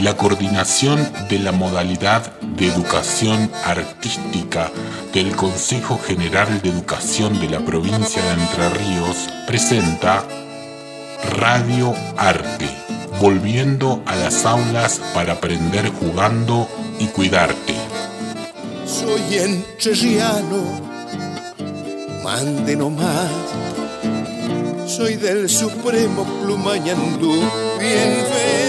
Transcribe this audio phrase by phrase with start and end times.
[0.00, 4.70] la coordinación de la modalidad de educación artística
[5.12, 10.24] del Consejo General de Educación de la provincia de Entre Ríos presenta
[11.38, 12.68] Radio Arte,
[13.20, 16.68] volviendo a las aulas para aprender jugando
[16.98, 17.74] y cuidarte.
[18.86, 20.62] Soy entrerriano,
[22.22, 23.30] mande nomás.
[24.86, 27.32] Soy del Supremo Plumañandú,
[27.78, 28.65] bien federal.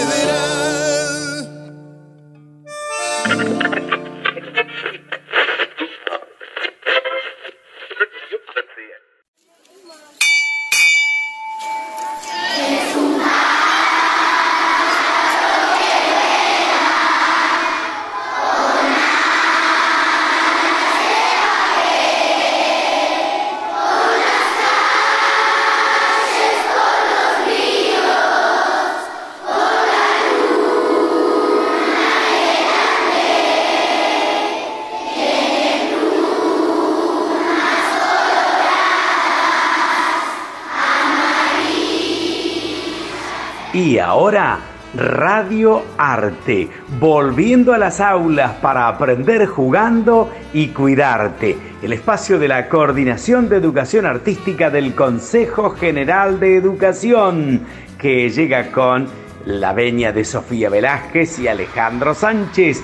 [44.08, 44.60] Ahora,
[44.96, 51.58] Radio Arte, volviendo a las aulas para aprender jugando y cuidarte.
[51.82, 57.62] El espacio de la Coordinación de Educación Artística del Consejo General de Educación,
[58.00, 59.08] que llega con
[59.46, 62.82] la veña de Sofía Velázquez y Alejandro Sánchez.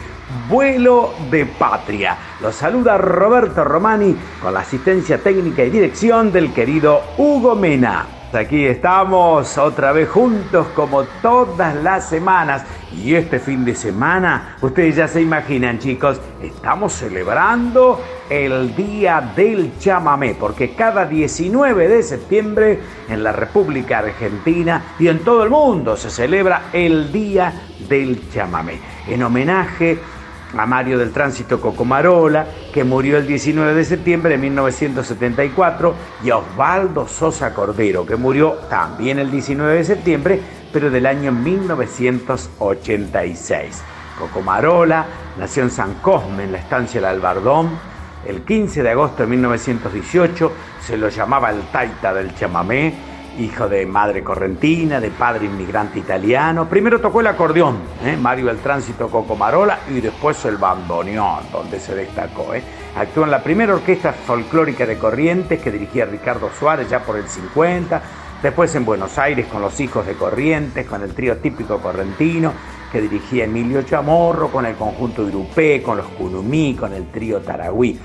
[0.49, 2.17] Vuelo de Patria.
[2.41, 8.22] Los saluda Roberto Romani con la asistencia técnica y dirección del querido Hugo Mena.
[8.35, 12.63] Aquí estamos otra vez juntos como todas las semanas.
[12.91, 19.77] Y este fin de semana, ustedes ya se imaginan chicos, estamos celebrando el Día del
[19.77, 25.95] Chamamé, porque cada 19 de septiembre en la República Argentina y en todo el mundo
[25.95, 27.53] se celebra el Día
[27.87, 28.79] del Chamamé.
[29.07, 29.99] En homenaje
[30.57, 37.07] a Mario del Tránsito Cocomarola, que murió el 19 de septiembre de 1974, y Osvaldo
[37.07, 40.39] Sosa Cordero, que murió también el 19 de septiembre,
[40.71, 43.83] pero del año 1986.
[44.17, 45.05] Cocomarola
[45.37, 47.71] nació en San Cosme, en la estancia del Albardón,
[48.25, 53.85] el 15 de agosto de 1918, se lo llamaba el Taita del Chamamé, hijo de
[53.85, 56.67] madre correntina, de padre inmigrante italiano.
[56.67, 58.17] Primero tocó el acordeón, ¿eh?
[58.17, 62.53] Mario el Tránsito Cocomarola, y después el bandoneón, donde se destacó.
[62.53, 62.63] ¿eh?
[62.95, 67.27] Actuó en la primera orquesta folclórica de Corrientes que dirigía Ricardo Suárez ya por el
[67.27, 68.01] 50,
[68.41, 72.53] después en Buenos Aires con los hijos de Corrientes, con el trío típico correntino
[72.91, 77.99] que dirigía Emilio Chamorro, con el conjunto Irupé, con los Cunumí, con el trío Taragüí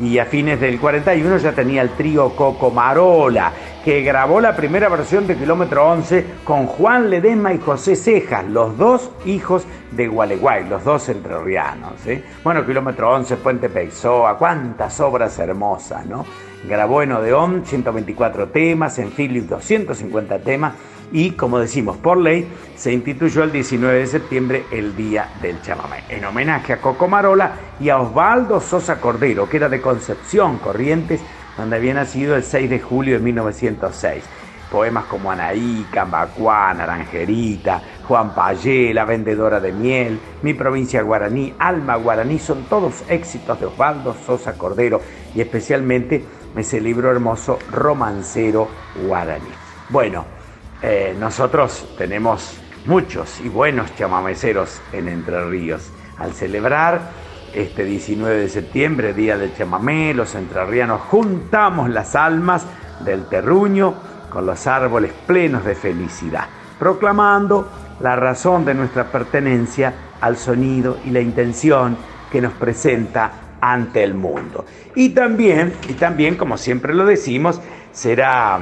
[0.00, 3.52] y a fines del 41 ya tenía el trío Coco Marola,
[3.84, 8.76] que grabó la primera versión de Kilómetro 11 con Juan Ledesma y José Cejas, los
[8.78, 12.06] dos hijos de Gualeguay, los dos entrerrianos.
[12.06, 12.24] ¿eh?
[12.42, 16.24] Bueno, Kilómetro 11, Puente Peixoa, cuántas obras hermosas, ¿no?
[16.64, 20.74] Grabó en Odeón 124 temas, en Philips 250 temas
[21.12, 26.04] y, como decimos, por ley, se instituyó el 19 de septiembre el Día del Chamamé,
[26.08, 31.20] en homenaje a Coco Marola y a Osvaldo Sosa Cordero, que era de Concepción, Corrientes,
[31.56, 34.24] donde había nacido el 6 de julio de 1906.
[34.70, 41.96] Poemas como Anaí, Cambacuá, Naranjerita, Juan Payé, La Vendedora de Miel, Mi Provincia Guaraní, Alma
[41.96, 45.00] Guaraní, son todos éxitos de Osvaldo Sosa Cordero
[45.34, 46.24] y especialmente
[46.56, 48.68] ese libro hermoso Romancero
[49.06, 49.50] Guaraní.
[49.88, 50.24] Bueno,
[50.82, 55.90] eh, nosotros tenemos muchos y buenos chamameceros en Entre Ríos.
[56.18, 57.00] Al celebrar
[57.52, 62.64] este 19 de septiembre, Día del Chamamé, los entrerrianos juntamos las almas
[63.00, 63.94] del terruño
[64.30, 66.46] con los árboles plenos de felicidad,
[66.78, 67.68] proclamando
[68.00, 71.96] la razón de nuestra pertenencia al sonido y la intención
[72.30, 74.64] que nos presenta ante el mundo.
[74.94, 77.60] Y también, y también, como siempre lo decimos,
[77.92, 78.60] será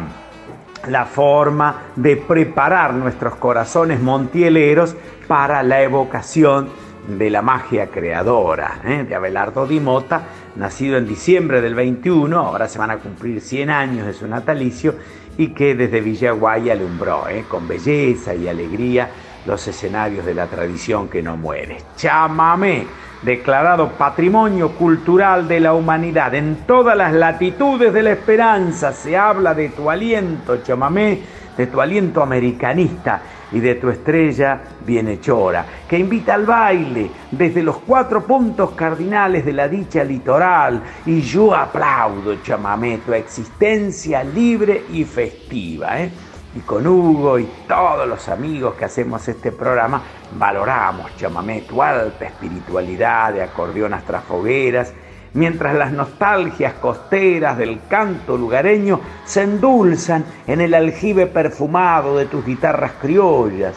[0.91, 4.97] la forma de preparar nuestros corazones montieleros
[5.27, 6.69] para la evocación
[7.09, 9.05] de la magia creadora ¿eh?
[9.09, 10.23] de Abelardo Di Mota,
[10.57, 14.95] nacido en diciembre del 21, ahora se van a cumplir 100 años de su natalicio,
[15.39, 17.45] y que desde Villaguay alumbró ¿eh?
[17.49, 19.09] con belleza y alegría
[19.47, 21.79] los escenarios de la tradición que no muere.
[21.97, 22.87] Chamamé
[23.23, 26.35] declarado Patrimonio Cultural de la Humanidad.
[26.35, 31.21] En todas las latitudes de la esperanza se habla de tu aliento, chamamé,
[31.57, 33.21] de tu aliento americanista
[33.51, 39.53] y de tu estrella bienhechora, que invita al baile desde los cuatro puntos cardinales de
[39.53, 40.81] la dicha litoral.
[41.07, 46.01] Y yo aplaudo, chamamé, tu existencia libre y festiva.
[46.01, 46.11] ¿eh?
[46.59, 50.03] Y con Hugo y todos los amigos que hacemos este programa,
[50.33, 54.93] valoramos, chamamé, tu alta espiritualidad de acordeonas tras fogueras,
[55.35, 62.45] mientras las nostalgias costeras del canto lugareño se endulzan en el aljibe perfumado de tus
[62.45, 63.77] guitarras criollas.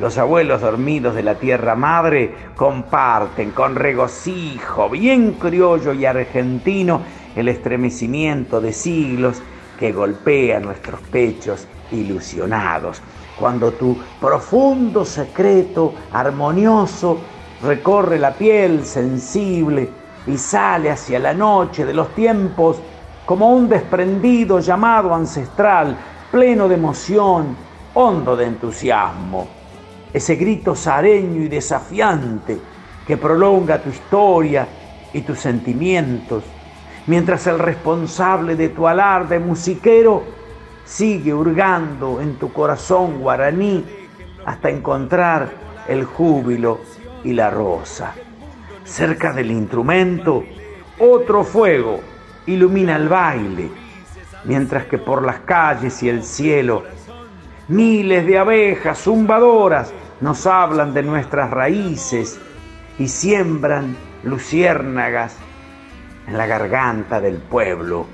[0.00, 7.02] Los abuelos dormidos de la tierra madre comparten con regocijo bien criollo y argentino
[7.36, 9.42] el estremecimiento de siglos
[9.82, 13.02] que golpea nuestros pechos ilusionados,
[13.36, 17.18] cuando tu profundo secreto armonioso
[17.60, 19.90] recorre la piel sensible
[20.28, 22.76] y sale hacia la noche de los tiempos
[23.26, 25.96] como un desprendido llamado ancestral,
[26.30, 27.56] pleno de emoción,
[27.94, 29.48] hondo de entusiasmo.
[30.12, 32.56] Ese grito sareño y desafiante
[33.04, 34.64] que prolonga tu historia
[35.12, 36.44] y tus sentimientos,
[37.06, 40.22] mientras el responsable de tu alarde musiquero
[40.84, 43.84] sigue hurgando en tu corazón guaraní
[44.44, 45.50] hasta encontrar
[45.88, 46.80] el júbilo
[47.24, 48.14] y la rosa.
[48.84, 50.44] Cerca del instrumento,
[50.98, 52.00] otro fuego
[52.46, 53.70] ilumina el baile,
[54.44, 56.82] mientras que por las calles y el cielo,
[57.68, 62.40] miles de abejas zumbadoras nos hablan de nuestras raíces
[62.98, 65.36] y siembran luciérnagas
[66.26, 68.06] en la garganta del pueblo.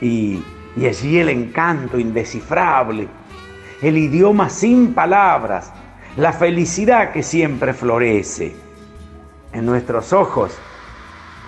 [0.00, 0.42] Y,
[0.76, 3.08] allí el encanto indescifrable,
[3.82, 5.72] el idioma sin palabras,
[6.16, 8.54] la felicidad que siempre florece.
[9.52, 10.56] En nuestros ojos,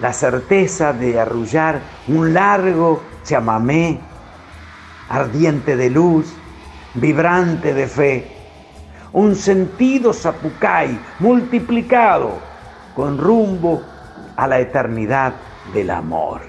[0.00, 4.00] la certeza de arrullar un largo chamamé,
[5.08, 6.32] ardiente de luz,
[6.94, 8.36] vibrante de fe,
[9.12, 12.38] un sentido zapucay multiplicado
[12.94, 13.82] con rumbo
[14.36, 15.34] a la eternidad
[15.72, 16.40] del amor.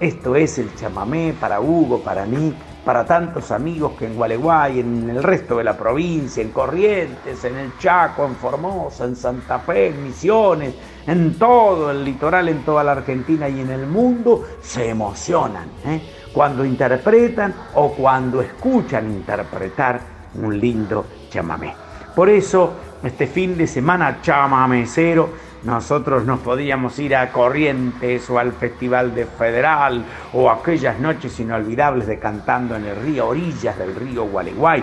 [0.00, 2.54] Esto es el chamamé para Hugo, para mí,
[2.84, 7.56] para tantos amigos que en Gualeguay, en el resto de la provincia, en Corrientes, en
[7.56, 10.74] el Chaco, en Formosa, en Santa Fe, en Misiones,
[11.06, 16.00] en todo el litoral, en toda la Argentina y en el mundo, se emocionan ¿eh?
[16.32, 20.00] cuando interpretan o cuando escuchan interpretar
[20.34, 21.74] un lindo chamamé.
[22.14, 22.72] Por eso,
[23.02, 25.28] este fin de semana chamamecero,
[25.62, 32.06] nosotros nos podíamos ir a Corrientes o al Festival de Federal o aquellas noches inolvidables
[32.06, 34.82] de cantando en el río, orillas del río Gualeguay.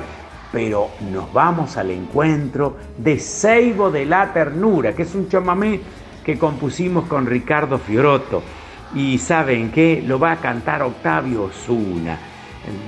[0.51, 5.81] Pero nos vamos al encuentro de Seibo de la Ternura, que es un chamamé
[6.23, 8.43] que compusimos con Ricardo Fiorotto.
[8.93, 12.17] Y saben que lo va a cantar Octavio Osuna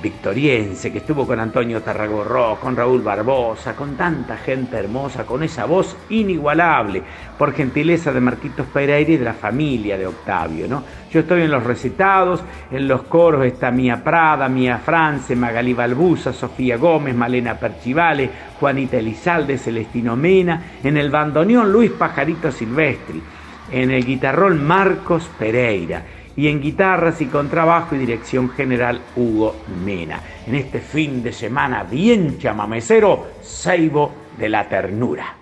[0.02, 5.66] victoriense, que estuvo con Antonio Tarragorro, con Raúl Barbosa, con tanta gente hermosa, con esa
[5.66, 7.02] voz inigualable,
[7.38, 10.68] por gentileza de Marquitos Pereira y de la familia de Octavio.
[10.68, 10.84] ¿no?
[11.12, 16.34] Yo estoy en los recitados, en los coros está Mía Prada, Mía France, Magalí Balbusa,
[16.34, 18.30] Sofía Gómez, Malena Perchivale,
[18.60, 23.22] Juanita Elizalde, Celestino Mena, en el bandoneón Luis Pajarito Silvestri,
[23.72, 30.22] en el guitarrón Marcos Pereira y en guitarras y contrabajo y dirección general Hugo Mena.
[30.48, 35.36] En este fin de semana bien chamamecero, Seibo de la Ternura.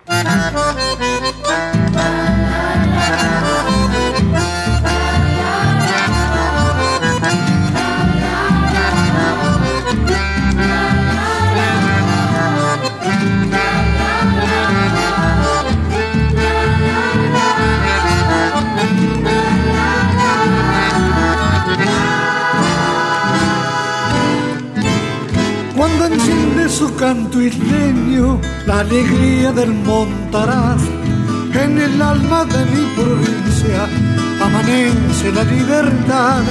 [27.08, 30.82] Canto isleño, la alegría del Montaraz.
[31.64, 33.80] En el alma de mi provincia
[34.46, 36.42] amanece la libertad,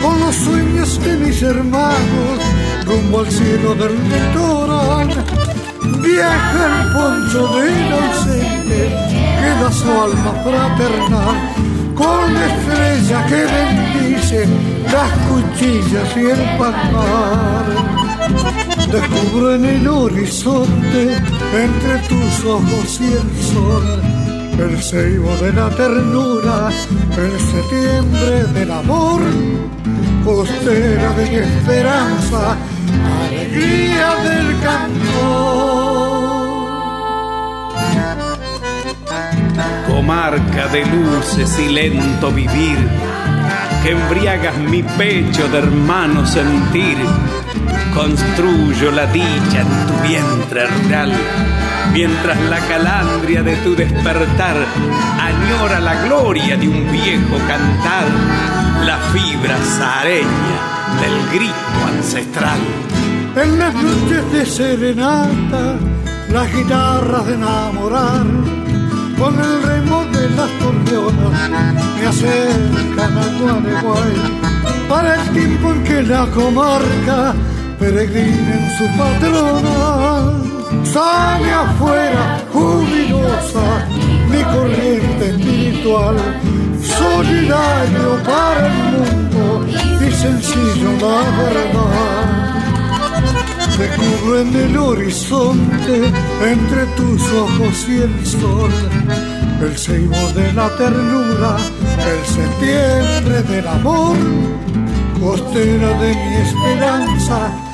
[0.00, 2.36] con los sueños de mis hermanos,
[2.86, 5.08] rumbo al cielo del litoral.
[6.04, 8.80] Viaja el poncho del ausente,
[9.40, 11.36] queda su alma fraternal,
[11.96, 14.46] con la estrella que bendice
[14.94, 17.92] las cuchillas y el palmar
[18.92, 21.16] descubro en el horizonte,
[21.54, 24.02] entre tus ojos y el sol,
[24.58, 26.68] el ceibo de la ternura,
[27.16, 29.22] el septiembre del amor,
[30.22, 32.56] costera de mi esperanza,
[33.24, 35.12] alegría del cantor.
[39.88, 42.76] Comarca de luces y lento vivir,
[43.82, 46.98] que embriagas mi pecho de hermano sentir
[47.94, 51.12] Construyo la dicha en tu vientre rural,
[51.92, 54.56] mientras la calandria de tu despertar
[55.20, 58.04] añora la gloria de un viejo cantar,
[58.86, 60.58] la fibra sareña
[61.00, 62.58] del grito ancestral.
[63.36, 65.76] En las noches de serenata,
[66.32, 68.26] las guitarras de enamorar,
[69.18, 74.12] con el remo de las torreonas, me acercan al Guareguay,
[74.88, 77.34] para el tiempo en que la comarca
[77.82, 80.32] peregrina en su patrona.
[80.84, 83.66] Sale afuera, jubilosa,
[84.30, 86.16] mi corriente espiritual,
[86.80, 89.66] solidario para el mundo
[90.06, 92.42] y sencillo la verdad.
[93.76, 95.96] Te cubro en el horizonte
[96.54, 98.70] entre tus ojos y el sol,
[99.60, 101.56] el ceibo de la ternura,
[102.12, 104.16] el septiembre del amor,
[105.20, 107.71] costera de mi esperanza,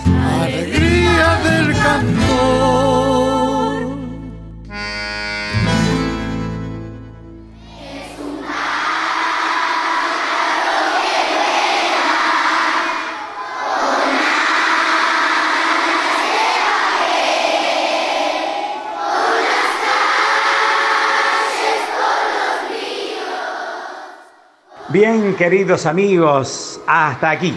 [24.90, 27.54] Bien, queridos amigos, hasta aquí.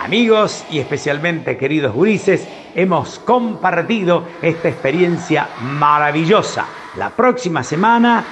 [0.00, 6.64] Amigos y especialmente queridos gurises, hemos compartido esta experiencia maravillosa.
[6.96, 8.24] La próxima semana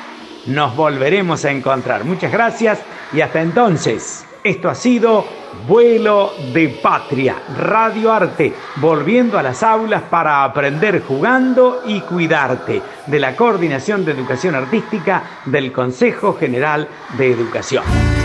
[0.47, 2.05] nos volveremos a encontrar.
[2.05, 2.81] Muchas gracias
[3.13, 4.25] y hasta entonces.
[4.43, 5.27] Esto ha sido
[5.67, 13.21] Vuelo de Patria, Radio Arte, volviendo a las aulas para aprender jugando y cuidarte, de
[13.21, 18.18] la Coordinación de Educación Artística del Consejo General de Educación.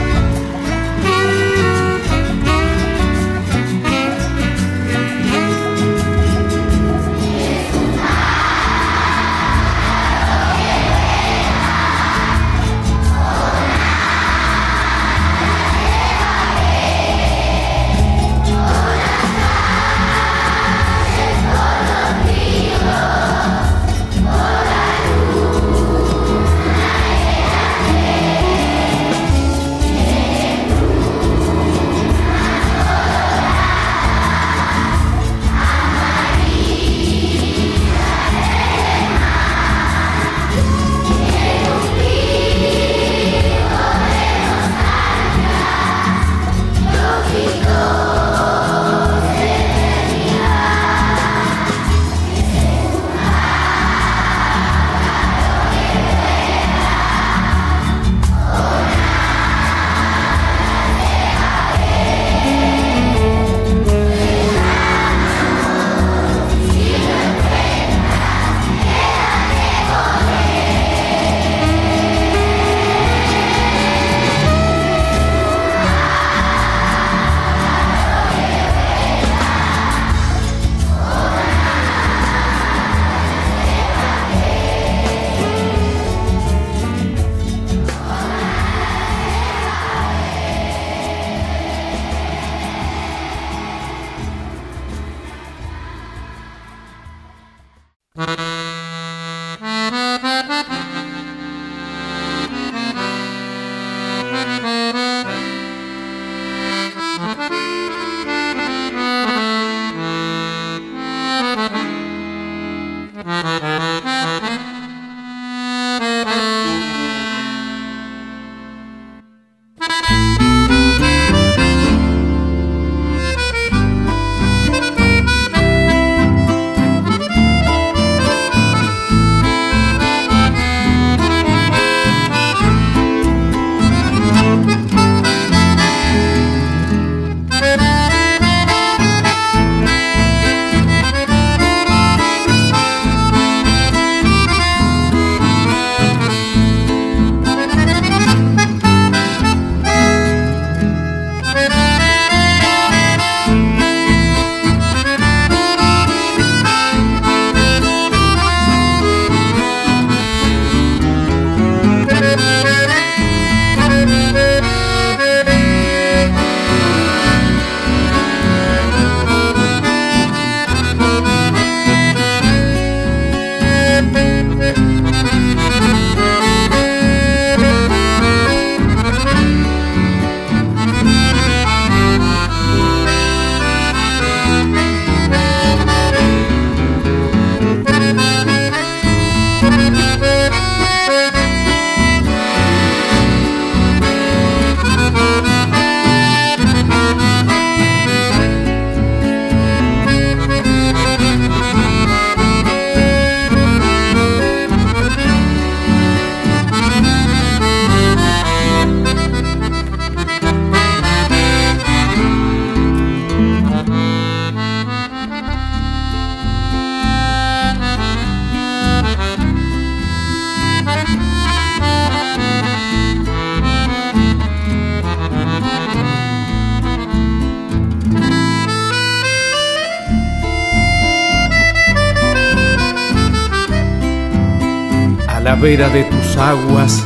[235.64, 237.06] De tus aguas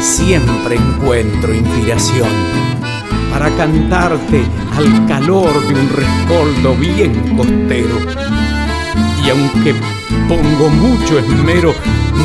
[0.00, 2.28] siempre encuentro inspiración
[3.30, 4.44] para cantarte
[4.76, 7.96] al calor de un rescoldo bien costero.
[9.24, 9.76] Y aunque
[10.28, 11.72] pongo mucho esmero,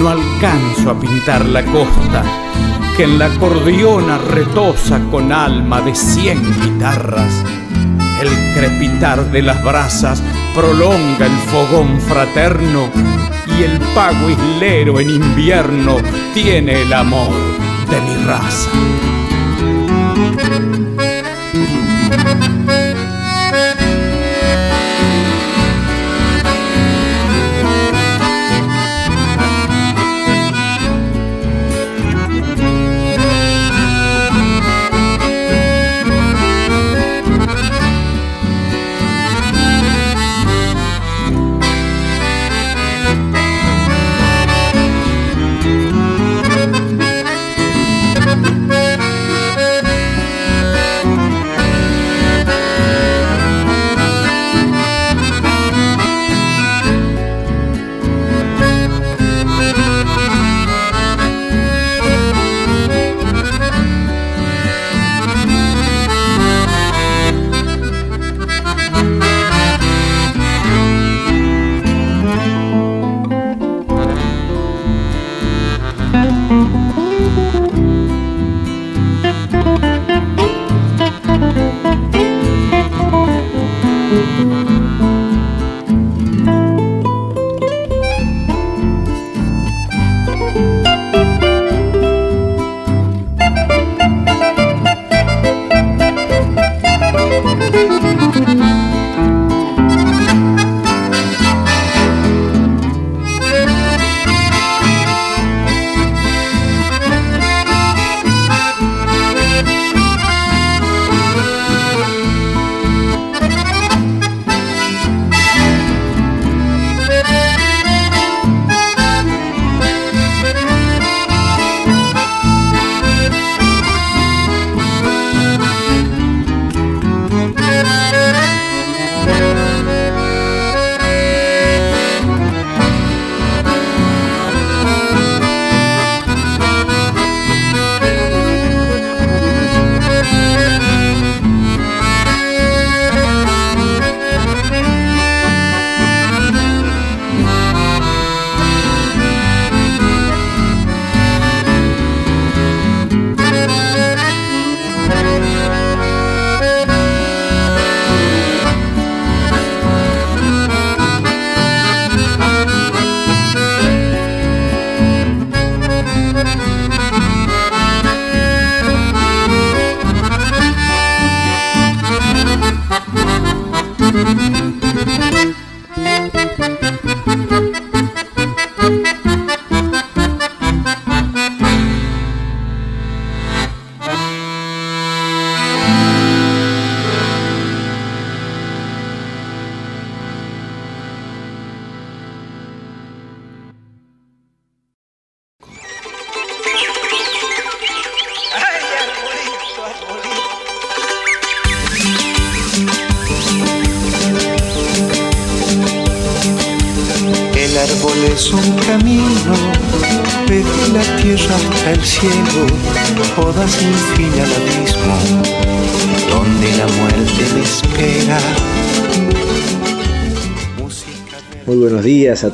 [0.02, 2.24] no alcanzo a pintar la costa,
[2.98, 7.44] que en la acordeona retosa con alma de cien guitarras.
[8.20, 10.24] El crepitar de las brasas
[10.56, 12.90] prolonga el fogón fraterno
[13.58, 15.98] y el pago islero en invierno
[16.34, 17.34] tiene el amor
[17.90, 18.70] de mi raza.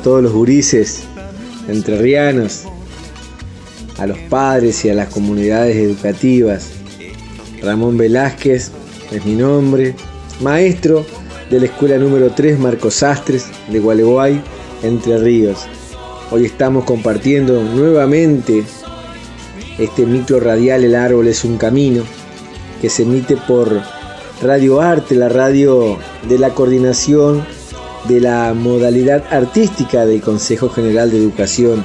[0.06, 1.02] Todos los gurises
[1.66, 2.62] entrerrianos,
[3.98, 6.68] a los padres y a las comunidades educativas.
[7.60, 8.70] Ramón Velázquez
[9.10, 9.96] es mi nombre,
[10.40, 11.04] maestro
[11.50, 14.40] de la escuela número 3 Marcos Sastres de Gualeguay,
[14.84, 15.66] Entre Ríos.
[16.30, 18.62] Hoy estamos compartiendo nuevamente
[19.76, 22.04] este micro radial El Árbol es un Camino,
[22.80, 23.82] que se emite por
[24.40, 27.55] Radio Arte, la radio de la coordinación
[28.08, 31.84] de la modalidad artística del Consejo General de Educación,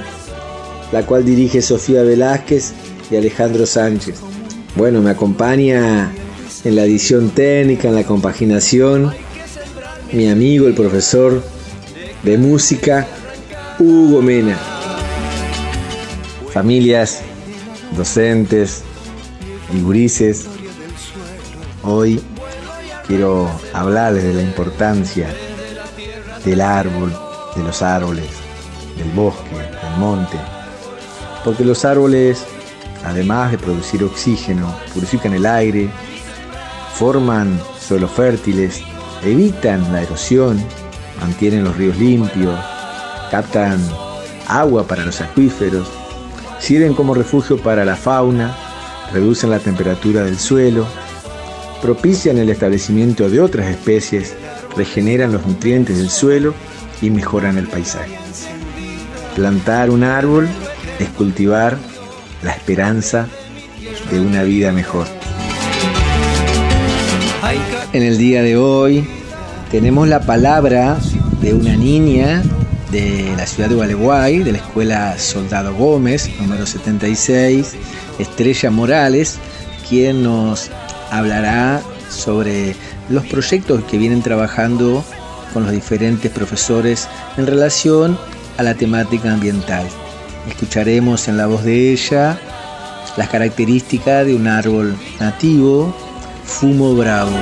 [0.91, 2.73] la cual dirige Sofía Velázquez
[3.09, 4.19] y Alejandro Sánchez.
[4.75, 6.11] Bueno, me acompaña
[6.63, 9.11] en la edición técnica, en la compaginación,
[10.11, 11.43] mi amigo, el profesor
[12.23, 13.07] de música,
[13.79, 14.57] Hugo Mena.
[16.53, 17.21] Familias,
[17.95, 18.83] docentes
[19.73, 20.45] y gurises,
[21.83, 22.21] hoy
[23.07, 25.33] quiero hablarles de la importancia
[26.45, 27.13] del árbol,
[27.55, 28.27] de los árboles,
[28.97, 30.37] del bosque, del monte,
[31.43, 32.45] porque los árboles,
[33.05, 35.89] además de producir oxígeno, purifican el aire,
[36.93, 38.81] forman suelos fértiles,
[39.23, 40.63] evitan la erosión,
[41.19, 42.59] mantienen los ríos limpios,
[43.29, 43.79] captan
[44.47, 45.87] agua para los acuíferos,
[46.59, 48.55] sirven como refugio para la fauna,
[49.13, 50.85] reducen la temperatura del suelo,
[51.81, 54.35] propician el establecimiento de otras especies,
[54.75, 56.53] regeneran los nutrientes del suelo
[57.01, 58.17] y mejoran el paisaje.
[59.35, 60.47] Plantar un árbol
[60.99, 61.77] es cultivar
[62.43, 63.27] la esperanza
[64.11, 65.07] de una vida mejor.
[67.93, 69.05] En el día de hoy
[69.69, 70.97] tenemos la palabra
[71.41, 72.41] de una niña
[72.91, 77.73] de la ciudad de Gualeguay, de la escuela Soldado Gómez, número 76,
[78.19, 79.39] Estrella Morales,
[79.89, 80.69] quien nos
[81.09, 82.75] hablará sobre
[83.09, 85.03] los proyectos que vienen trabajando
[85.53, 88.17] con los diferentes profesores en relación
[88.57, 89.85] a la temática ambiental.
[90.47, 92.39] Escucharemos en la voz de ella
[93.17, 95.93] las características de un árbol nativo,
[96.45, 97.37] fumo bravo.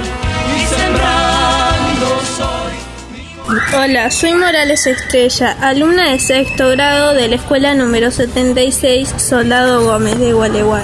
[3.76, 10.20] Hola, soy Morales Estrella, alumna de sexto grado de la escuela número 76 Soldado Gómez
[10.20, 10.84] de Gualeguay.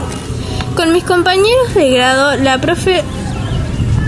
[0.76, 3.04] Con mis compañeros de grado, la profe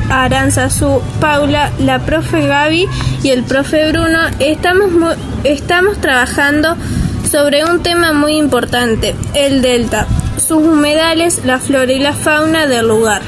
[0.09, 2.87] Aranzazú, Paula, la profe Gaby
[3.23, 6.75] y el profe Bruno, estamos, estamos trabajando
[7.29, 12.87] sobre un tema muy importante, el delta, sus humedales, la flora y la fauna del
[12.87, 13.21] lugar.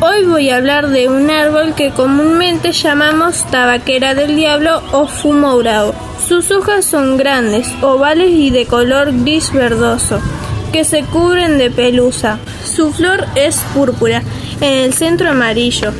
[0.00, 5.56] Hoy voy a hablar de un árbol que comúnmente llamamos tabaquera del diablo o fumo
[5.58, 5.94] bravo.
[6.26, 10.20] Sus hojas son grandes, ovales y de color gris verdoso,
[10.72, 12.38] que se cubren de pelusa.
[12.64, 14.22] Su flor es púrpura,
[14.60, 15.92] en el centro amarillo.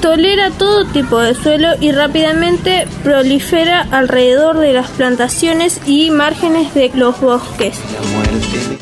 [0.00, 6.90] Tolera todo tipo de suelo y rápidamente prolifera alrededor de las plantaciones y márgenes de
[6.94, 7.78] los bosques.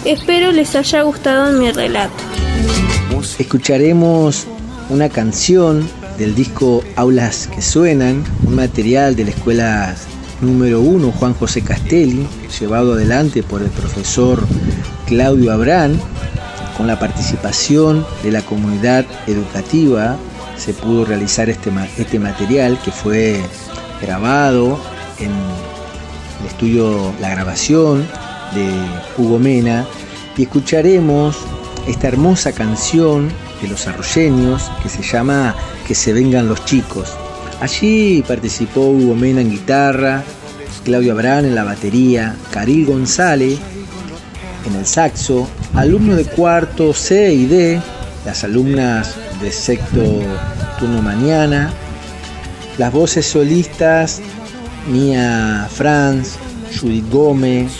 [0.04, 2.14] Espero les haya gustado mi relato.
[3.38, 4.46] Escucharemos
[4.88, 9.94] una canción del disco Aulas que Suenan, un material de la escuela
[10.40, 12.26] número 1 Juan José Castelli,
[12.60, 14.44] llevado adelante por el profesor
[15.06, 16.00] Claudio Abrán,
[16.82, 20.16] con la participación de la comunidad educativa
[20.56, 23.40] se pudo realizar este, este material que fue
[24.00, 24.80] grabado
[25.20, 25.30] en
[26.40, 28.04] el estudio La Grabación
[28.52, 28.68] de
[29.16, 29.86] Hugo Mena
[30.36, 31.36] y escucharemos
[31.86, 33.28] esta hermosa canción
[33.60, 35.54] de los arroyeños que se llama
[35.86, 37.12] Que se vengan los chicos.
[37.60, 40.24] Allí participó Hugo Mena en guitarra,
[40.84, 43.60] Claudio Abrán en la batería, Caril González
[44.66, 47.80] en el saxo, alumnos de cuarto C y D,
[48.24, 50.20] las alumnas de sexto
[50.78, 51.72] turno mañana,
[52.78, 54.20] las voces solistas
[54.88, 56.36] Mía Franz,
[56.80, 57.72] Judith Gómez,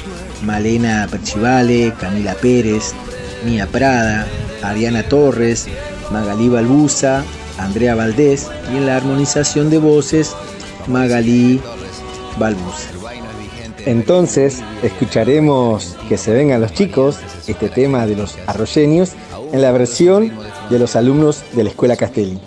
[0.44, 2.92] Malena Perchivale, Camila Pérez,
[3.44, 4.26] Mía Prada,
[4.62, 5.66] Ariana Torres,
[6.12, 7.24] Magalí Balbuza,
[7.58, 10.34] Andrea Valdés y en la armonización de voces
[10.86, 11.60] Magalí
[12.38, 13.01] Balbuza.
[13.86, 19.12] Entonces escucharemos Que se vengan los chicos, este tema de los arroyeños,
[19.52, 20.32] en la versión
[20.70, 22.38] de los alumnos de la Escuela Castelli.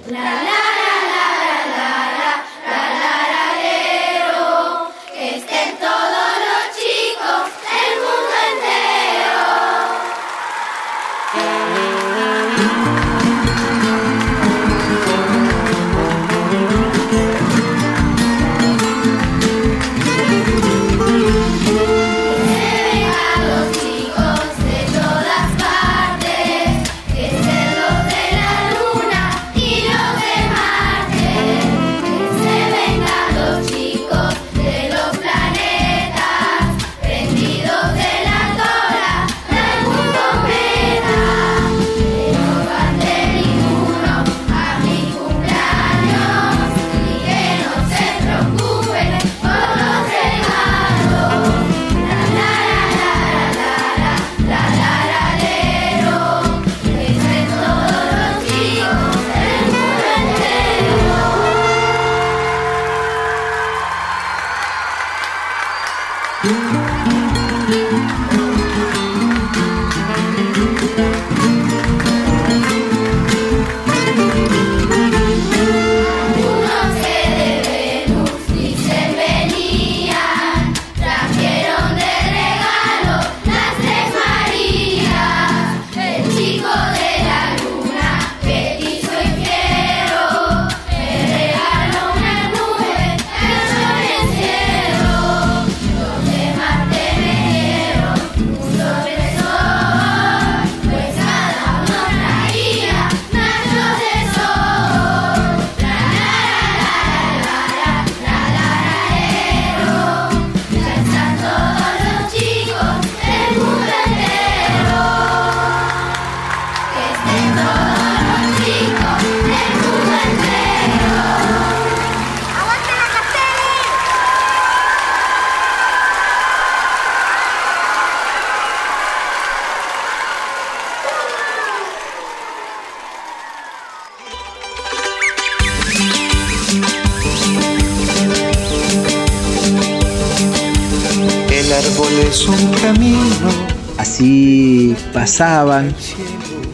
[145.35, 145.93] Así pasaban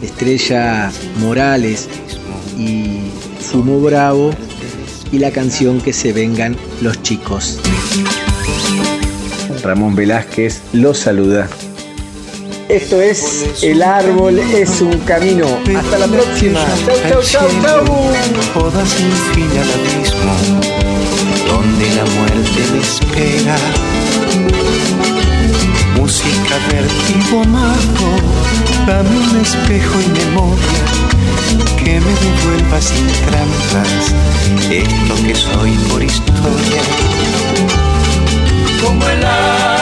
[0.02, 1.88] Estrella Morales
[2.56, 4.30] y Fumo Bravo
[5.10, 7.58] y la canción Que se vengan los chicos.
[9.64, 11.48] Ramón Velázquez los saluda.
[12.68, 15.46] Esto es El árbol es un camino.
[15.76, 16.60] Hasta la próxima.
[16.86, 20.34] Chau, chau, chau, sin fin al abismo,
[21.48, 23.56] donde la muerte me espera.
[26.02, 28.41] Música vertigo mago,
[28.86, 30.84] dame un espejo y memoria
[31.76, 34.14] que me devuelva sin trampas
[34.70, 36.82] esto que soy por historia.
[38.82, 39.81] Como el árbol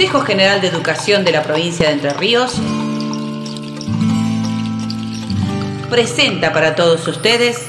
[0.00, 2.54] Consejo General de Educación de la provincia de Entre Ríos
[5.90, 7.68] presenta para todos ustedes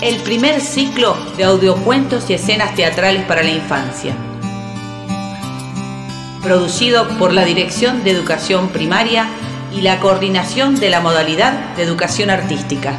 [0.00, 4.14] el primer ciclo de audiocuentos y escenas teatrales para la infancia,
[6.42, 9.28] producido por la Dirección de Educación Primaria
[9.74, 12.98] y la Coordinación de la Modalidad de Educación Artística.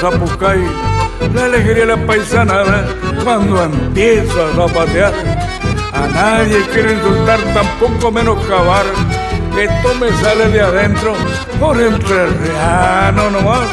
[0.00, 0.60] Zapucay.
[1.34, 2.86] La alegría de la paisanada
[3.22, 5.12] cuando empieza a zapatear.
[5.92, 8.84] A nadie quiero insultar, tampoco menoscabar.
[9.58, 11.14] Esto me sale de adentro
[11.58, 13.68] por entre reano nomás.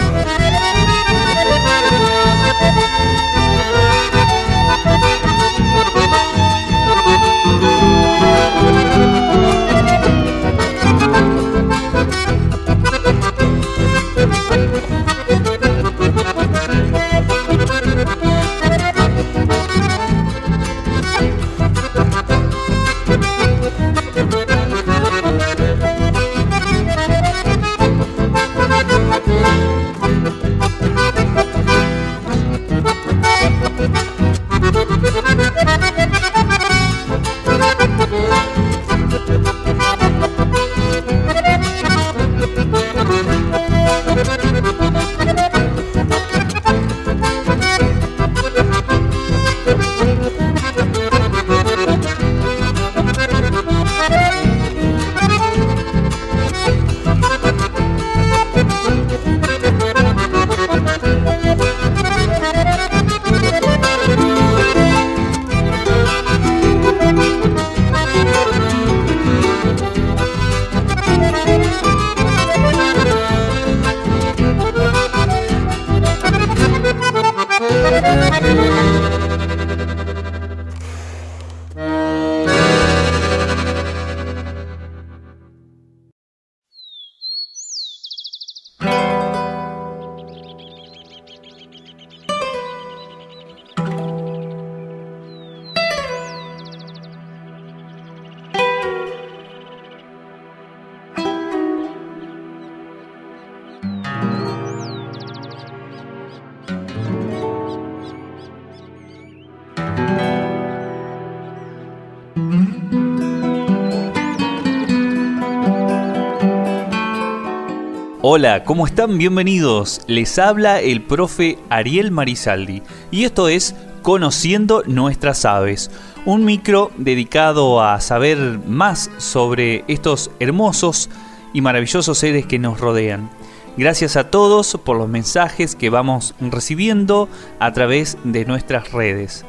[118.38, 119.18] Hola, ¿cómo están?
[119.18, 120.02] Bienvenidos.
[120.08, 125.90] Les habla el profe Ariel Marizaldi y esto es Conociendo nuestras aves,
[126.26, 131.10] un micro dedicado a saber más sobre estos hermosos
[131.54, 133.30] y maravillosos seres que nos rodean.
[133.78, 137.30] Gracias a todos por los mensajes que vamos recibiendo
[137.62, 139.46] a través de nuestras redes.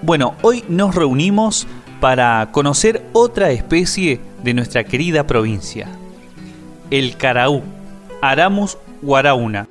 [0.00, 1.66] Bueno, hoy nos reunimos
[2.00, 5.86] para conocer otra especie de nuestra querida provincia,
[6.90, 7.62] el caraú,
[8.24, 9.68] Aramus guarauna.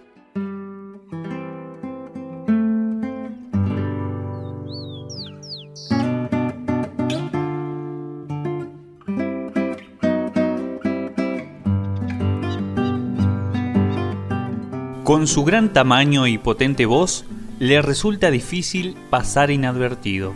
[15.05, 17.23] Con su gran tamaño y potente voz,
[17.57, 20.33] le resulta difícil pasar inadvertido,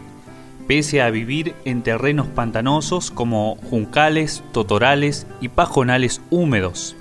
[0.70, 6.96] pese a vivir en terrenos pantanosos como juncales, totorales y pajonales húmedos.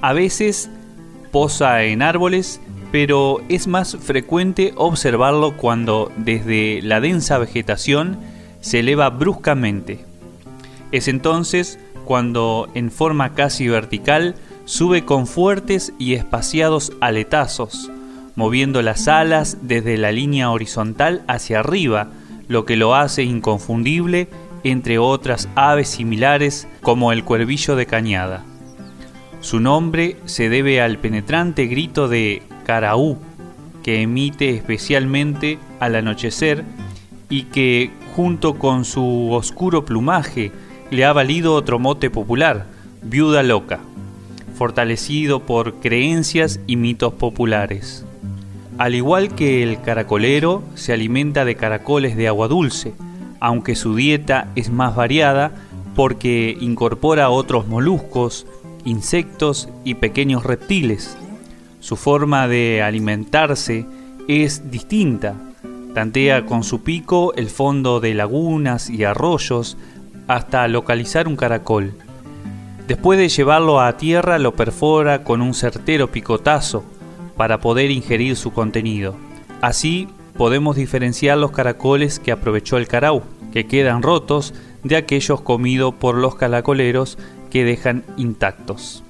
[0.00, 0.70] A veces
[1.32, 2.60] posa en árboles,
[2.92, 8.18] pero es más frecuente observarlo cuando desde la densa vegetación
[8.60, 10.04] se eleva bruscamente.
[10.92, 17.90] Es entonces cuando en forma casi vertical sube con fuertes y espaciados aletazos,
[18.34, 22.08] moviendo las alas desde la línea horizontal hacia arriba,
[22.48, 24.28] lo que lo hace inconfundible
[24.64, 28.44] entre otras aves similares como el cuervillo de cañada.
[29.46, 33.16] Su nombre se debe al penetrante grito de caraú
[33.84, 36.64] que emite especialmente al anochecer
[37.30, 40.50] y que, junto con su oscuro plumaje,
[40.90, 42.66] le ha valido otro mote popular,
[43.02, 43.78] viuda loca
[44.56, 48.04] fortalecido por creencias y mitos populares.
[48.78, 52.94] Al igual que el caracolero, se alimenta de caracoles de agua dulce,
[53.38, 55.52] aunque su dieta es más variada
[55.96, 58.46] porque incorpora otros moluscos,
[58.86, 61.18] insectos y pequeños reptiles.
[61.80, 63.84] Su forma de alimentarse
[64.28, 65.34] es distinta.
[65.92, 69.76] Tantea con su pico el fondo de lagunas y arroyos
[70.28, 71.92] hasta localizar un caracol.
[72.86, 76.84] Después de llevarlo a tierra lo perfora con un certero picotazo
[77.36, 79.16] para poder ingerir su contenido.
[79.60, 83.22] Así podemos diferenciar los caracoles que aprovechó el carau,
[83.52, 87.18] que quedan rotos, de aquellos comidos por los caracoleros
[87.50, 89.02] que dejan intactos.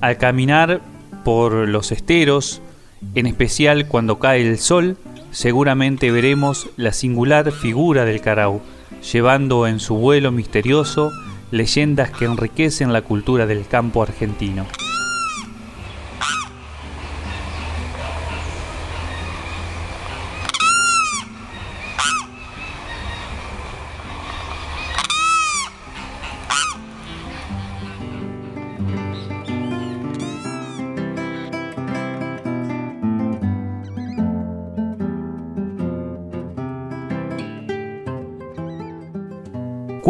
[0.00, 0.80] Al caminar
[1.24, 2.62] por los esteros,
[3.14, 4.96] en especial cuando cae el sol,
[5.30, 8.60] seguramente veremos la singular figura del carau,
[9.12, 11.10] llevando en su vuelo misterioso
[11.50, 14.66] leyendas que enriquecen la cultura del campo argentino.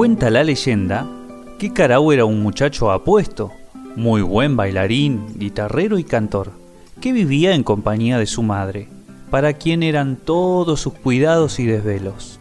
[0.08, 1.06] Cuenta la leyenda
[1.58, 3.52] que Carau era un muchacho apuesto,
[3.94, 6.52] muy buen bailarín, guitarrero y cantor,
[6.98, 8.88] que vivía en compañía de su madre,
[9.30, 12.40] para quien eran todos sus cuidados y desvelos.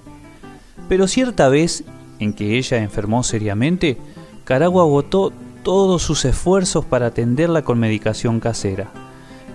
[0.88, 1.84] Pero cierta vez,
[2.20, 3.98] en que ella enfermó seriamente,
[4.46, 8.92] Carau agotó todos sus esfuerzos para atenderla con medicación casera,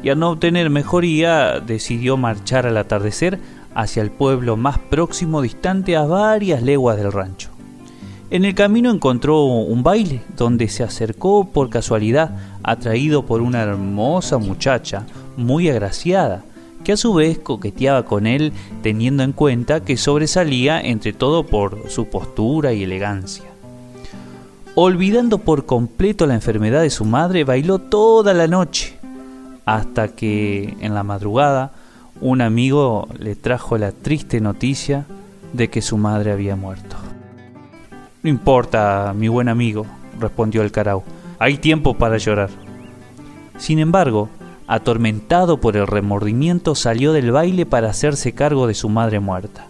[0.02, 3.38] y al no obtener mejoría decidió marchar al atardecer
[3.74, 7.51] hacia el pueblo más próximo distante a varias leguas del rancho.
[8.32, 12.30] En el camino encontró un baile donde se acercó por casualidad,
[12.62, 15.04] atraído por una hermosa muchacha,
[15.36, 16.42] muy agraciada,
[16.82, 21.90] que a su vez coqueteaba con él teniendo en cuenta que sobresalía entre todo por
[21.90, 23.44] su postura y elegancia.
[24.76, 28.96] Olvidando por completo la enfermedad de su madre, bailó toda la noche,
[29.66, 31.72] hasta que en la madrugada
[32.22, 35.04] un amigo le trajo la triste noticia
[35.52, 36.96] de que su madre había muerto.
[38.22, 39.84] No importa, mi buen amigo,
[40.20, 41.02] respondió el carao.
[41.40, 42.50] Hay tiempo para llorar.
[43.58, 44.28] Sin embargo,
[44.68, 49.66] atormentado por el remordimiento, salió del baile para hacerse cargo de su madre muerta.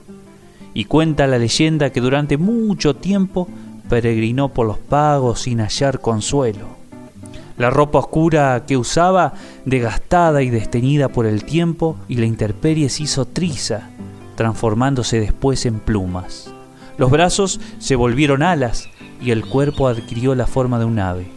[0.75, 3.49] Y cuenta la leyenda que durante mucho tiempo
[3.89, 6.67] peregrinó por los pagos sin hallar consuelo.
[7.57, 9.33] La ropa oscura que usaba,
[9.65, 13.89] desgastada y desteñida por el tiempo y la intemperie, se hizo triza,
[14.37, 16.52] transformándose después en plumas.
[16.99, 18.89] Los brazos se volvieron alas
[19.21, 21.31] y el cuerpo adquirió la forma de un ave.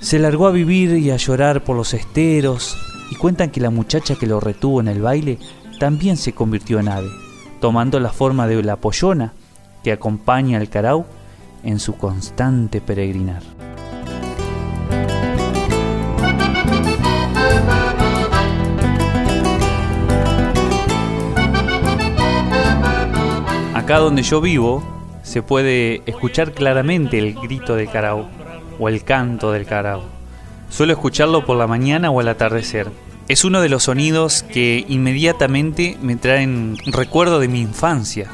[0.00, 2.76] Se largó a vivir y a llorar por los esteros
[3.10, 5.38] y cuentan que la muchacha que lo retuvo en el baile
[5.78, 7.08] también se convirtió en ave,
[7.60, 9.32] tomando la forma de la pollona
[9.82, 11.06] que acompaña al carau
[11.62, 13.42] en su constante peregrinar.
[24.00, 24.84] Donde yo vivo
[25.22, 28.28] se puede escuchar claramente el grito de Carao.
[28.78, 30.02] o el canto del carao.
[30.68, 32.90] Suelo escucharlo por la mañana o al atardecer.
[33.28, 38.28] Es uno de los sonidos que inmediatamente me traen recuerdo de mi infancia.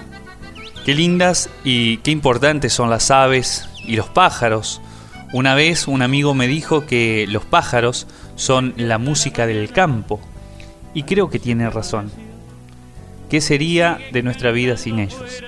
[0.85, 4.81] Qué lindas y qué importantes son las aves y los pájaros.
[5.33, 10.21] Una vez un amigo me dijo que los pájaros son la música del campo
[10.95, 12.11] y creo que tiene razón.
[13.29, 15.45] ¿Qué sería de nuestra vida sin ellos?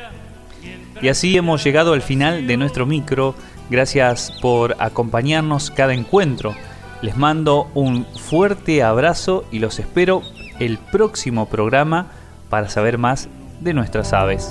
[1.02, 3.34] Y así hemos llegado al final de nuestro micro.
[3.68, 6.54] Gracias por acompañarnos cada encuentro.
[7.02, 10.22] Les mando un fuerte abrazo y los espero
[10.60, 12.06] el próximo programa
[12.48, 13.28] para saber más
[13.60, 14.50] de nuestras aves.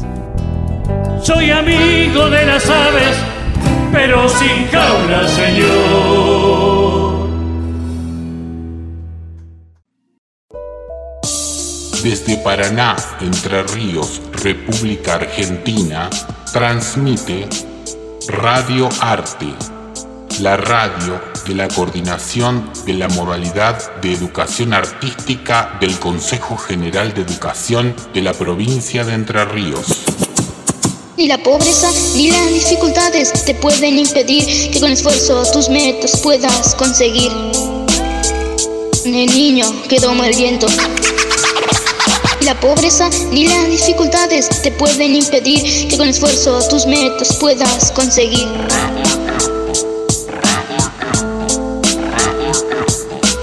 [1.23, 3.17] Soy amigo de las aves,
[3.93, 7.21] pero sin jaula, Señor.
[12.03, 16.09] Desde Paraná, Entre Ríos, República Argentina,
[16.51, 17.47] transmite
[18.27, 19.47] Radio Arte,
[20.41, 27.21] la radio de la Coordinación de la Modalidad de Educación Artística del Consejo General de
[27.21, 29.85] Educación de la provincia de Entre Ríos.
[31.15, 36.75] Ni la pobreza ni las dificultades te pueden impedir que con esfuerzo tus metas puedas
[36.75, 37.31] conseguir.
[39.05, 40.67] El niño que toma el viento.
[42.45, 48.47] La pobreza ni las dificultades te pueden impedir que con esfuerzo tus metas puedas conseguir.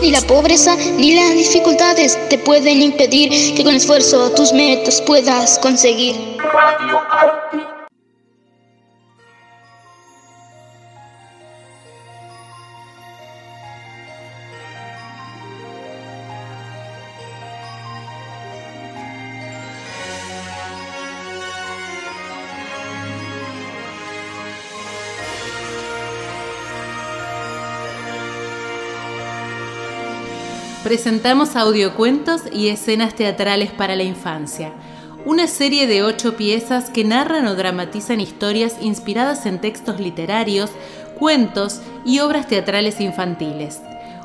[0.02, 5.58] Ni la pobreza ni las dificultades te pueden impedir que con esfuerzo tus metas puedas
[5.58, 6.38] conseguir.
[30.88, 34.72] Presentamos audiocuentos y escenas teatrales para la infancia,
[35.26, 40.70] una serie de ocho piezas que narran o dramatizan historias inspiradas en textos literarios,
[41.18, 43.82] cuentos y obras teatrales infantiles.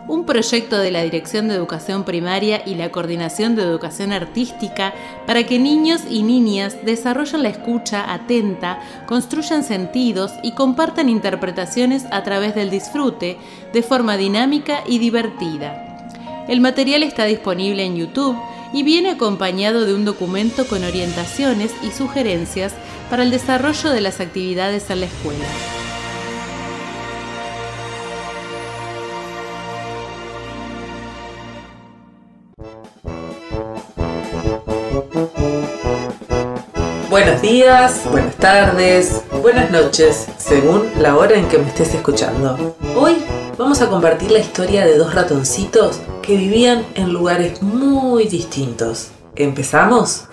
[0.07, 4.93] Un proyecto de la Dirección de Educación Primaria y la Coordinación de Educación Artística
[5.27, 12.23] para que niños y niñas desarrollen la escucha atenta, construyan sentidos y compartan interpretaciones a
[12.23, 13.37] través del disfrute
[13.73, 15.92] de forma dinámica y divertida.
[16.47, 18.37] El material está disponible en YouTube
[18.73, 22.73] y viene acompañado de un documento con orientaciones y sugerencias
[23.09, 25.45] para el desarrollo de las actividades en la escuela.
[37.09, 42.75] Buenos días, buenas tardes, buenas noches, según la hora en que me estés escuchando.
[42.95, 43.17] Hoy
[43.57, 49.09] vamos a compartir la historia de dos ratoncitos que vivían en lugares muy distintos.
[49.35, 50.25] ¿Empezamos?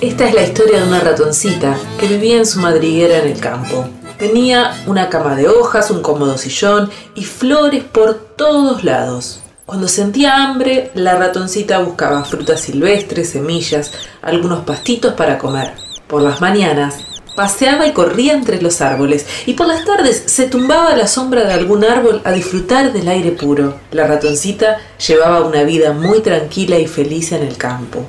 [0.00, 3.84] Esta es la historia de una ratoncita que vivía en su madriguera en el campo.
[4.18, 9.41] Tenía una cama de hojas, un cómodo sillón y flores por todos lados.
[9.64, 15.72] Cuando sentía hambre, la ratoncita buscaba frutas silvestres, semillas, algunos pastitos para comer.
[16.08, 16.96] Por las mañanas,
[17.36, 21.44] paseaba y corría entre los árboles y por las tardes se tumbaba a la sombra
[21.44, 23.78] de algún árbol a disfrutar del aire puro.
[23.92, 28.04] La ratoncita llevaba una vida muy tranquila y feliz en el campo.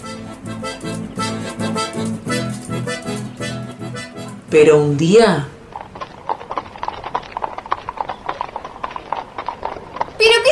[4.49, 5.47] Pero un día
[10.23, 10.51] ¡Pero qué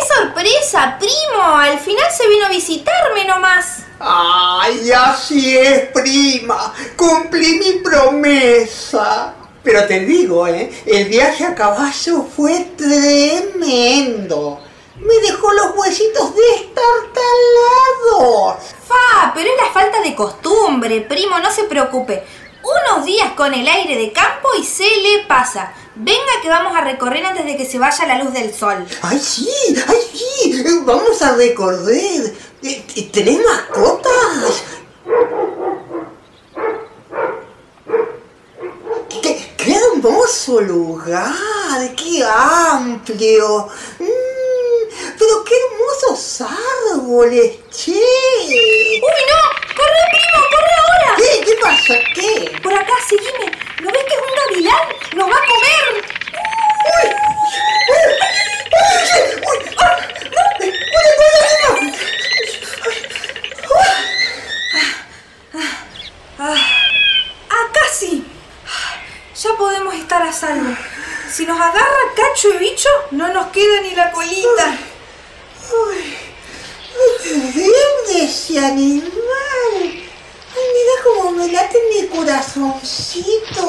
[0.72, 1.58] sorpresa, primo!
[1.58, 3.84] Al final se vino a visitarme nomás.
[4.00, 6.74] ¡Ay, así es, prima!
[6.96, 9.34] Cumplí mi promesa.
[9.64, 10.72] Pero te digo, ¿eh?
[10.86, 14.60] El viaje a caballo fue tremendo.
[14.96, 18.58] Me dejó los huesitos destartalados.
[18.88, 22.24] Fa, pero es la falta de costumbre, primo, no se preocupe.
[22.64, 25.74] Unos días con el aire de campo y se le pasa.
[25.96, 28.86] Venga que vamos a recorrer antes de que se vaya la luz del sol.
[29.02, 29.50] ¡Ay, sí!
[29.88, 30.64] ¡Ay, sí!
[30.84, 32.34] Vamos a recorrer.
[32.64, 34.64] Eh, ¿Tenés mascotas?
[39.22, 41.34] ¡Qué, qué hermoso lugar!
[41.96, 43.68] ¡Qué amplio!
[44.00, 46.42] Mm, ¡Pero qué hermosos
[46.92, 47.92] árboles, che!
[47.92, 49.42] ¡Uy, no!
[49.76, 50.51] ¡Corre, primo!
[51.22, 51.56] ¿Qué?
[51.62, 51.94] Pasa?
[52.16, 52.52] ¿Qué?
[52.64, 53.52] Por acá, seguime.
[53.82, 54.88] ¿No ves que es un gavilán?
[55.16, 56.04] ¡Nos va a comer!
[56.92, 57.08] ¡Uy!
[57.92, 58.06] ¡Uy!
[58.72, 58.98] ¡Uy!
[59.48, 59.60] ¡Uy!
[59.78, 59.98] ¡Ah!
[60.32, 60.42] ¡No!
[60.60, 60.74] ¡Uy!
[63.70, 63.88] ¡Uy!
[65.54, 65.60] ¡Ah!
[66.40, 66.56] ah,
[67.50, 67.64] ah.
[67.74, 68.26] ¡Casi!
[69.42, 70.76] Ya podemos estar a salvo.
[71.32, 74.78] Si nos agarra cacho y bicho, no nos queda ni la colita.
[75.72, 75.96] ¡Uy!
[75.96, 77.18] ¡Uy!
[77.24, 80.01] ¡Qué terrible ese animal!
[80.74, 83.62] Mira cómo me late mi corazoncito.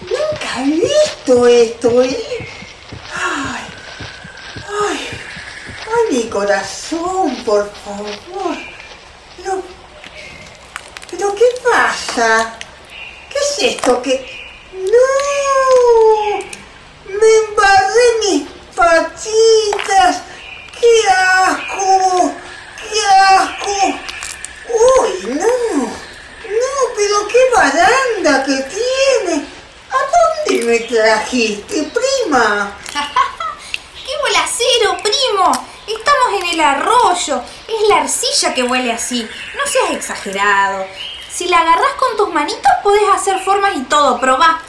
[0.00, 2.48] Nunca he visto esto, ¿eh?
[3.14, 3.64] Ay,
[4.66, 5.08] ay,
[5.86, 8.56] ay, mi corazón, por favor.
[9.36, 9.62] Pero,
[11.10, 12.58] pero ¿qué pasa?
[13.30, 14.14] ¿Qué es esto que...
[14.72, 15.08] ¡No!
[17.08, 20.22] ¡Me embarré mis patitas!
[20.80, 22.32] ¡Qué asco!
[22.78, 23.76] ¡Qué asco!
[24.68, 26.07] ¡Uy, no!
[26.48, 29.44] No, pero qué baranda que tiene.
[29.90, 32.76] ¿A dónde me trajiste, prima?
[34.06, 35.66] ¡Qué bolacero, primo!
[35.86, 37.42] Estamos en el arroyo.
[37.66, 39.22] Es la arcilla que huele así.
[39.56, 40.86] No seas exagerado.
[41.30, 44.18] Si la agarras con tus manitos, puedes hacer formas y todo.
[44.20, 44.60] Probá.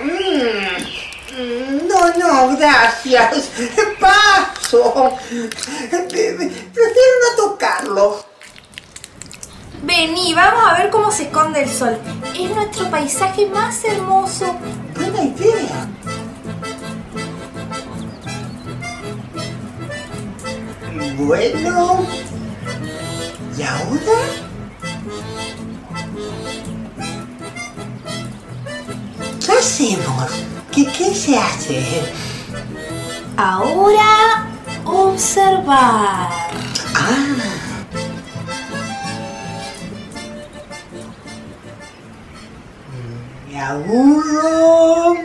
[0.00, 3.50] Mm, No, no, gracias.
[4.00, 5.16] Paso.
[5.90, 8.24] Prefiero no tocarlo.
[9.82, 11.98] Vení, vamos a ver cómo se esconde el sol.
[12.38, 14.56] Es nuestro paisaje más hermoso.
[14.94, 15.88] Buena idea.
[21.16, 22.06] Bueno.
[23.58, 24.18] ¿Y ahora?
[29.44, 30.30] ¿Qué hacemos?
[30.70, 32.12] ¿Qué, qué se hace?
[33.36, 34.46] Ahora,
[34.84, 36.28] observar.
[36.94, 37.51] Ah.
[43.62, 45.16] Aburro.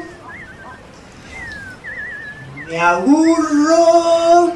[2.67, 4.51] Me aburro.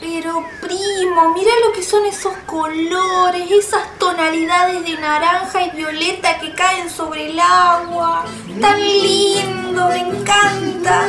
[0.00, 6.54] Pero primo, mira lo que son esos colores, esas tonalidades de naranja y violeta que
[6.54, 8.24] caen sobre el agua.
[8.60, 11.08] Tan lindo, me encanta.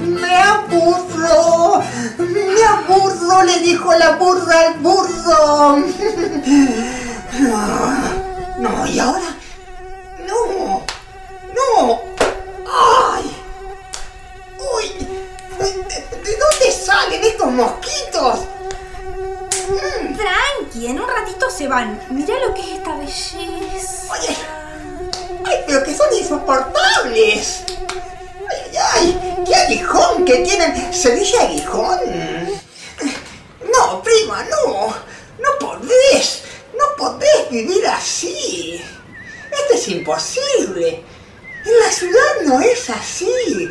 [0.00, 1.82] Me aburro.
[2.18, 5.78] Me aburro, le dijo la burra al burro.
[7.38, 9.36] No, no, ¿y ahora?
[10.26, 10.85] No,
[11.74, 12.02] no.
[12.68, 13.36] ¡Ay!
[14.58, 15.06] ¡Uy!
[15.58, 18.40] ¿De, de dónde salen estos mosquitos?
[20.16, 22.00] Tranqui, en un ratito se van.
[22.10, 24.12] Mira lo que es esta belleza.
[24.12, 24.36] Oye,
[25.44, 27.62] ¡Ay, pero que son insoportables!
[27.68, 29.44] ¡Ay, ay, ay!
[29.46, 30.92] ¡Qué aguijón que tienen!
[30.92, 32.00] ¿Se dice aguijón?
[33.72, 34.88] No, prima, no.
[35.38, 36.42] No podés.
[36.76, 38.84] No podés vivir así.
[39.52, 41.04] Esto es imposible.
[41.66, 43.68] En la ciudad no es así.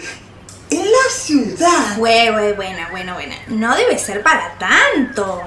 [0.70, 1.98] En la ciudad.
[1.98, 3.36] Bueno, bueno, bueno, bueno.
[3.48, 5.42] No debe ser para tanto.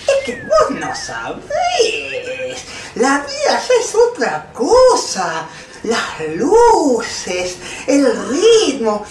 [0.00, 2.64] Es que vos no sabés.
[2.94, 5.46] La vida ya es otra cosa.
[5.82, 9.04] Las luces, el ritmo.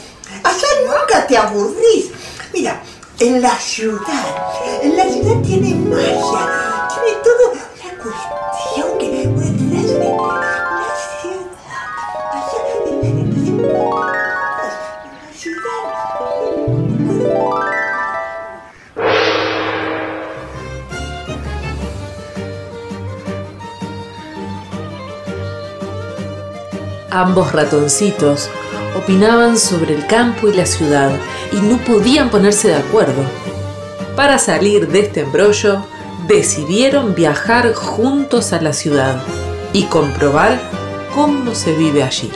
[0.44, 2.10] Allá nunca te aburrís.
[2.52, 2.82] Mira,
[3.20, 6.88] en la ciudad, en la ciudad tiene magia.
[6.90, 8.91] Tiene todo una cuestión
[27.12, 28.50] Ambos ratoncitos
[28.98, 31.12] opinaban sobre el campo y la ciudad
[31.52, 33.24] y no podían ponerse de acuerdo.
[34.16, 35.86] Para salir de este embrollo,
[36.28, 39.22] decidieron viajar juntos a la ciudad
[39.74, 40.60] y comprobar
[41.14, 42.32] cómo se vive allí.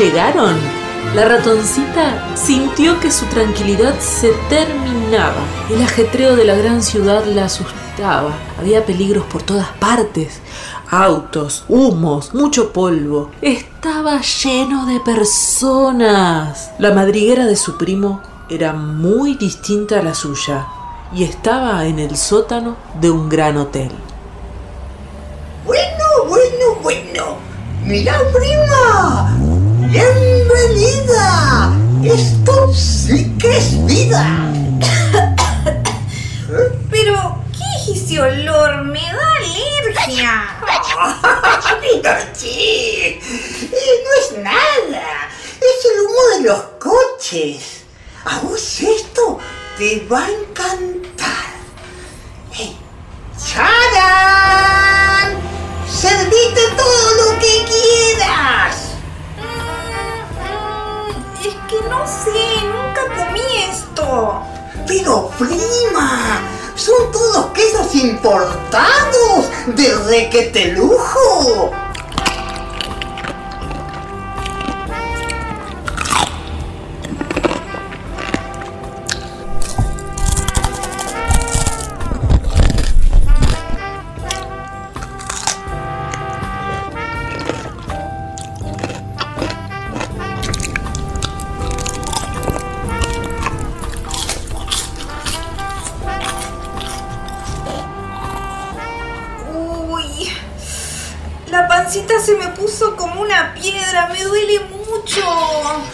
[0.00, 0.56] Llegaron,
[1.14, 5.42] la ratoncita sintió que su tranquilidad se terminaba.
[5.68, 8.32] El ajetreo de la gran ciudad la asustaba.
[8.58, 10.40] Había peligros por todas partes.
[10.90, 13.30] Autos, humos, mucho polvo.
[13.42, 16.70] Estaba lleno de personas.
[16.78, 20.66] La madriguera de su primo era muy distinta a la suya
[21.14, 23.90] y estaba en el sótano de un gran hotel.
[25.66, 27.36] Bueno, bueno, bueno.
[27.84, 29.39] Mira, prima.
[29.90, 31.74] Bienvenida.
[32.04, 34.24] Esto sí que es vida.
[36.88, 38.84] Pero, ¿qué es ese olor?
[38.84, 40.32] Me da alergia.
[41.80, 43.20] Pinochi, eh,
[44.04, 45.28] no es nada.
[45.58, 47.82] Es el humo de los coches.
[48.26, 49.40] A vos esto
[49.76, 51.50] te va a encantar.
[52.52, 52.76] Hey,
[53.44, 55.36] ¡Charan!
[55.90, 58.89] ¡Servite todo lo que quieras!
[61.50, 64.40] Es que no sé, nunca comí esto.
[64.86, 66.40] Pero prima,
[66.76, 71.72] son todos quesos importados de requete lujo.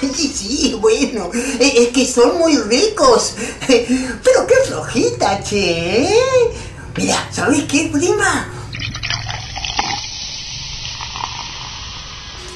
[0.00, 3.34] Sí, sí, bueno, e- es que son muy ricos.
[3.66, 6.08] Pero qué flojita, che.
[6.96, 8.52] Mira, ¿sabes qué, prima?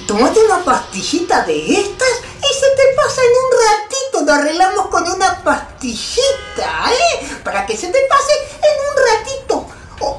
[0.07, 2.09] Tomate una pastillita de estas
[2.39, 4.25] y se te pasa en un ratito.
[4.27, 7.27] Lo arreglamos con una pastillita, ¿eh?
[7.45, 9.50] Para que se te pase en un ratito.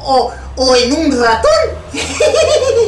[0.04, 1.52] O, o, en un ratón.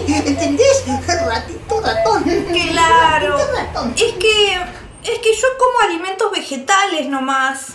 [0.07, 0.83] ¿Entendés?
[1.07, 2.23] Ratito, ratón.
[2.23, 3.37] Claro.
[3.37, 3.93] Ratito, ratón.
[3.95, 4.57] Es que.
[5.03, 7.67] Es que yo como alimentos vegetales nomás.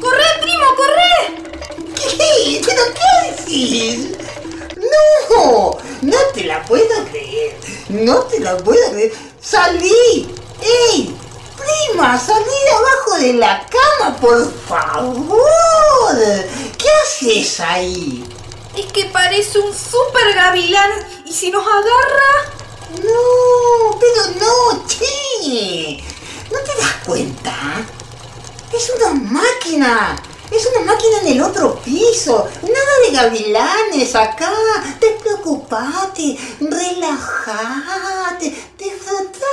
[0.00, 1.42] ¡Corre, primo, corre!
[1.94, 2.62] ¿Qué?
[2.64, 4.18] ¿Pero qué decís?
[4.76, 7.56] No, no te la puedo creer.
[7.88, 9.12] No te la puedo creer.
[9.40, 10.34] ¡Salí!
[10.60, 11.16] ¡Ey!
[11.56, 16.16] Prima, salí de abajo de la cama, por favor.
[16.78, 18.24] ¿Qué haces ahí?
[18.76, 20.90] Es que parece un super gavilán
[21.26, 22.52] y si nos agarra.
[23.02, 26.02] No, pero no, che.
[26.50, 27.54] ¿No te das cuenta?
[28.72, 30.16] Es una máquina.
[30.50, 32.48] Es una máquina en el otro piso.
[32.62, 34.52] Nada de gavilanes acá.
[35.00, 36.38] Despreocupate.
[36.60, 38.54] Relájate.
[38.78, 39.46] Disfruta.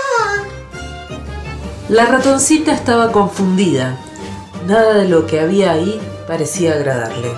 [1.89, 3.97] La ratoncita estaba confundida.
[4.67, 7.33] Nada de lo que había ahí parecía agradarle.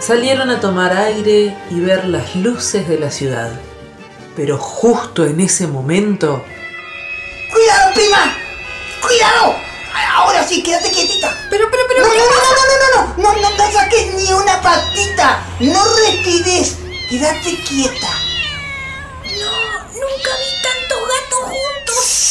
[0.00, 3.50] Salieron a tomar aire y ver las luces de la ciudad.
[4.34, 6.42] Pero justo en ese momento,
[7.52, 8.34] ¡Cuidado, prima!
[9.02, 9.54] ¡Cuidado!
[10.14, 11.36] Ahora sí, quédate quietita.
[11.50, 12.00] Pero, pero, pero.
[12.00, 15.42] No, no, no, no, no, no, no, no, no, no saques ni una patita.
[15.60, 16.78] No respires.
[17.10, 18.08] Quédate quieta.
[19.24, 22.22] No, nunca vi tantos gatos juntos.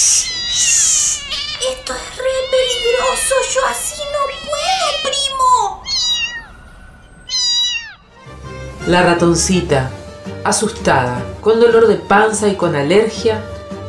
[1.70, 3.36] Esto es re peligroso.
[3.54, 5.84] Yo así no puedo, primo.
[8.88, 9.92] la ratoncita,
[10.44, 13.44] asustada, con dolor de panza y con alergia,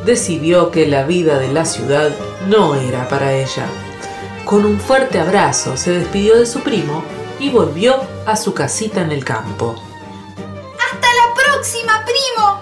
[0.05, 2.11] decidió que la vida de la ciudad
[2.47, 3.65] no era para ella.
[4.45, 7.03] Con un fuerte abrazo se despidió de su primo
[7.39, 9.75] y volvió a su casita en el campo.
[10.77, 12.61] Hasta la próxima, primo.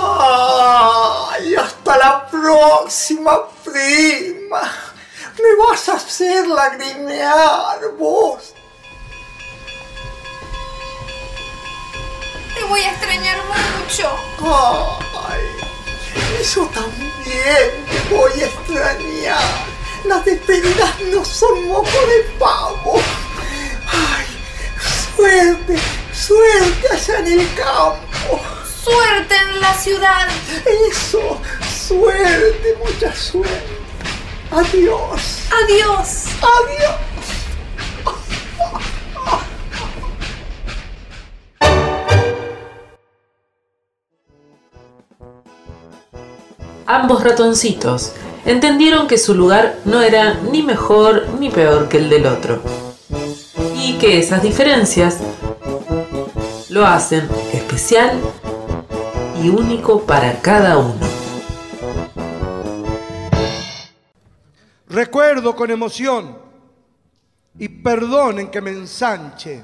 [0.00, 1.56] ¡Ay!
[1.88, 4.60] ¡Hasta la próxima, prima!
[5.42, 8.52] Me vas a hacer lagrimear, vos.
[12.54, 14.10] Te voy a extrañar mucho.
[15.30, 15.40] ¡Ay!
[16.54, 19.66] Yo también te voy a extrañar.
[20.04, 23.00] Las despedidas no son moco de pavo.
[23.86, 24.26] ¡Ay!
[25.16, 25.78] ¡Suerte!
[26.12, 28.40] ¡Suerte allá en el campo!
[28.84, 30.28] Suerte en la ciudad.
[30.90, 31.40] Eso,
[31.88, 33.78] suerte, mucha suerte.
[34.50, 35.48] Adiós.
[35.50, 36.26] Adiós.
[36.42, 36.96] Adiós.
[46.86, 48.12] Ambos ratoncitos
[48.44, 52.60] entendieron que su lugar no era ni mejor ni peor que el del otro.
[53.76, 55.18] Y que esas diferencias
[56.68, 58.12] lo hacen especial
[59.42, 61.07] y único para cada uno.
[64.88, 66.38] Recuerdo con emoción
[67.58, 69.60] y perdonen que me ensanche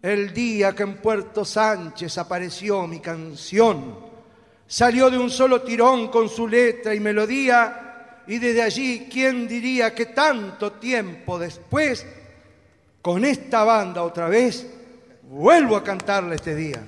[0.00, 3.98] el día que en Puerto Sánchez apareció mi canción.
[4.68, 9.94] Salió de un solo tirón con su letra y melodía y desde allí, ¿quién diría
[9.94, 12.06] que tanto tiempo después,
[13.02, 14.66] con esta banda otra vez,
[15.22, 16.84] vuelvo a cantarla este día?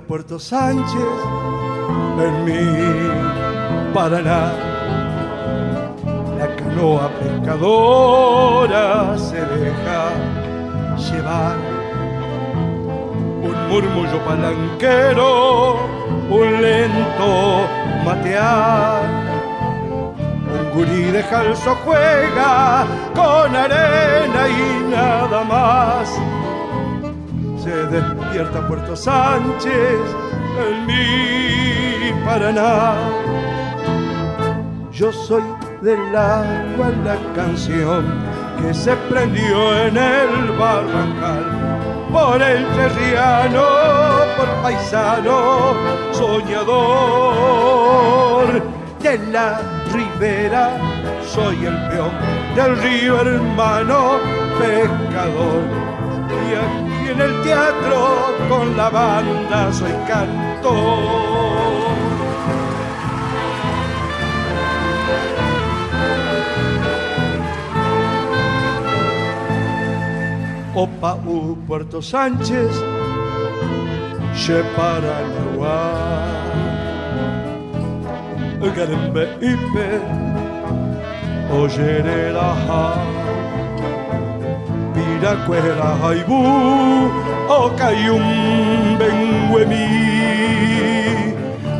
[0.00, 0.96] Puerto Sánchez
[2.18, 4.52] en mi Paraná.
[6.38, 10.00] La canoa pescadora se deja
[10.96, 11.56] llevar.
[13.42, 15.76] Un murmullo palanquero,
[16.30, 17.66] un lento
[18.04, 19.02] matear.
[20.54, 26.18] Un gurí de jalzo juega con arena y nada más
[27.62, 30.00] se despierta Puerto Sánchez
[30.66, 32.94] en mi Paraná.
[34.90, 35.44] Yo soy
[35.80, 38.04] del agua la canción
[38.60, 41.44] que se prendió en el barrancal
[42.10, 43.64] por el terriano,
[44.36, 45.74] por paisano,
[46.10, 46.72] soñador
[49.02, 49.60] de la
[49.92, 50.70] ribera.
[51.24, 52.10] Soy el peón
[52.56, 54.18] del río hermano,
[54.58, 55.62] pescador.
[56.50, 61.32] Y aquí en el teatro con la banda soy cantor.
[70.74, 72.72] Opa U Puerto Sánchez,
[74.34, 75.76] Sheparanagua,
[78.74, 80.00] Garembe Ipe,
[81.60, 83.21] Oyereraha,
[85.22, 86.42] Piracuera Haibú,
[87.48, 89.86] Ocayum Benguemi,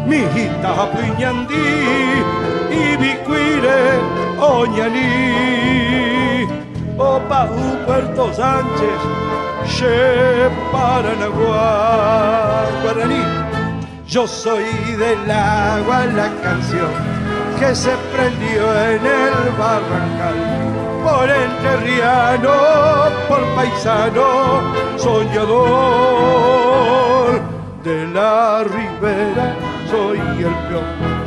[0.07, 2.23] Mijita Piñandí,
[2.71, 3.99] Ibicuire,
[4.39, 5.11] Oñaní.
[6.97, 9.03] Opa U Puerto Sánchez,
[9.67, 13.25] Che Paranaguá, Guaraní.
[14.07, 16.93] Yo soy del agua la canción
[17.59, 20.72] que se prendió en el barrancal.
[21.03, 22.55] Por enterriano,
[23.29, 24.29] por paisano,
[24.97, 25.83] soñador
[27.85, 29.57] de la ribera,
[29.91, 30.85] soy el peón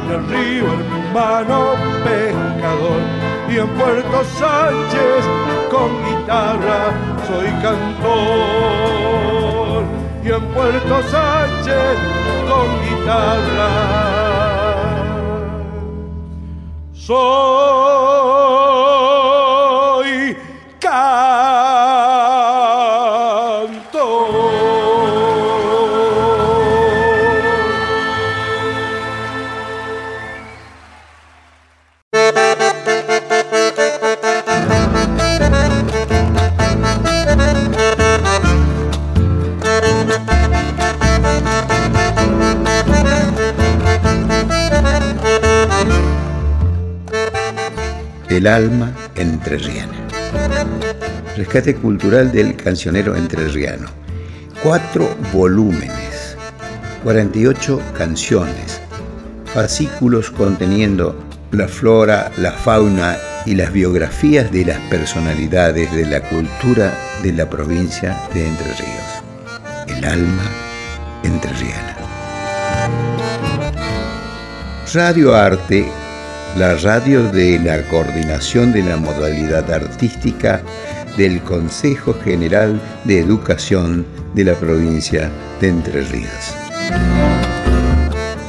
[0.08, 1.58] del río, hermano
[2.04, 3.02] pescador
[3.50, 5.26] y en Puerto Sánchez
[5.70, 6.92] con guitarra
[7.28, 8.64] soy cantor.
[10.24, 11.98] Y en Puerto Sánchez
[12.50, 13.70] con guitarra
[16.94, 18.55] soy
[48.46, 50.08] El alma entrerriana.
[51.36, 53.88] Rescate cultural del cancionero entrerriano.
[54.62, 56.38] Cuatro volúmenes,
[57.04, 58.80] 48 canciones,
[59.52, 61.20] fascículos conteniendo
[61.50, 63.18] la flora, la fauna
[63.48, 66.94] y las biografías de las personalidades de la cultura
[67.24, 69.88] de la provincia de Entre Ríos.
[69.88, 70.44] El alma
[71.24, 71.96] entrerriana.
[74.94, 76.05] Radio Arte
[76.56, 80.62] la radio de la coordinación de la modalidad artística
[81.18, 85.30] del Consejo General de Educación de la provincia
[85.60, 86.56] de Entre Ríos.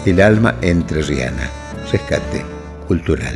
[0.05, 1.51] El alma entrerriana.
[1.91, 2.45] Rescate
[2.87, 3.35] cultural.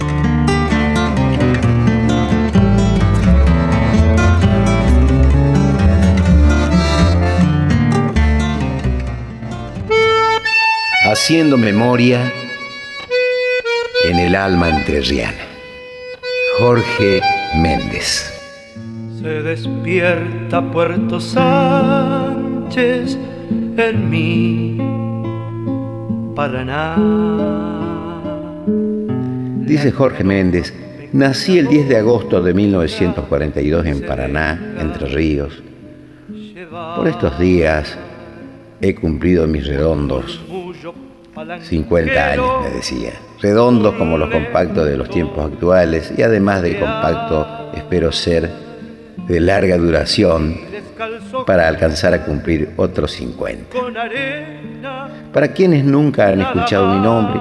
[11.03, 12.33] Haciendo memoria
[14.05, 15.39] en el alma entrerriana.
[16.59, 17.21] Jorge
[17.57, 18.33] Méndez.
[19.21, 23.17] Se despierta Puerto Sánchez
[23.77, 24.79] en mi
[26.35, 26.97] Paraná.
[29.67, 30.73] Dice Jorge Méndez,
[31.13, 35.63] nací el 10 de agosto de 1942 en Paraná, Entre Ríos.
[36.97, 37.99] Por estos días
[38.81, 40.41] he cumplido mis redondos
[41.63, 43.13] 50 años, me decía.
[43.41, 48.51] Redondos como los compactos de los tiempos actuales y además de compacto espero ser
[49.27, 50.61] de larga duración
[51.47, 53.77] para alcanzar a cumplir otros 50.
[55.33, 57.41] Para quienes nunca han escuchado mi nombre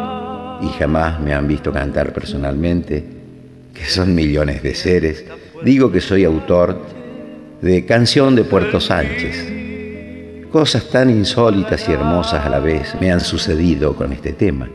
[0.61, 3.03] y jamás me han visto cantar personalmente,
[3.73, 5.25] que son millones de seres,
[5.63, 6.79] digo que soy autor
[7.61, 9.53] de Canción de Puerto Sánchez.
[10.51, 14.69] Cosas tan insólitas y hermosas a la vez me han sucedido con este tema,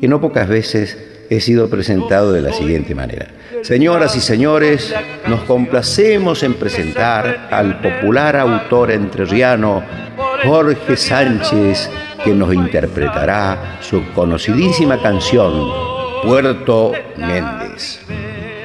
[0.00, 0.98] que no pocas veces
[1.28, 3.28] he sido presentado de la siguiente manera.
[3.62, 4.94] Señoras y señores,
[5.28, 9.82] nos complacemos en presentar al popular autor entrerriano
[10.44, 11.90] Jorge Sánchez
[12.24, 15.70] que nos interpretará su conocidísima canción,
[16.24, 18.00] Puerto Méndez.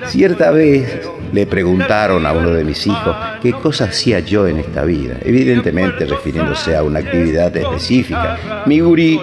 [0.07, 1.01] Cierta vez
[1.33, 6.05] le preguntaron a uno de mis hijos qué cosa hacía yo en esta vida, evidentemente
[6.05, 8.63] refiriéndose a una actividad específica.
[8.65, 9.19] Mi gurí,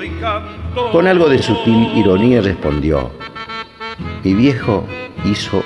[0.92, 3.10] con algo de sutil ironía, respondió,
[4.24, 4.86] mi viejo
[5.24, 5.62] hizo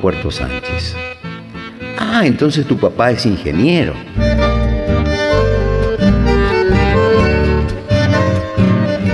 [0.00, 0.96] Puerto Sánchez.
[1.98, 3.94] Ah, entonces tu papá es ingeniero.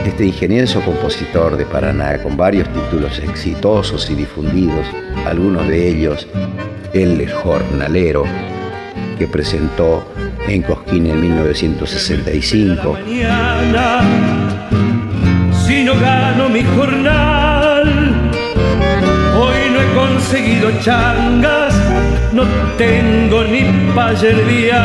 [0.05, 4.87] Este ingenioso compositor de Paraná, con varios títulos exitosos y difundidos,
[5.27, 6.27] algunos de ellos
[6.93, 8.25] El Jornalero,
[9.19, 10.05] que presentó
[10.49, 12.97] en Cosquín en 1965.
[15.69, 17.85] Si no gano mi jornal,
[19.39, 21.75] hoy no he conseguido changas,
[22.33, 22.45] no
[22.79, 23.65] tengo ni
[23.95, 24.79] para yerbiar.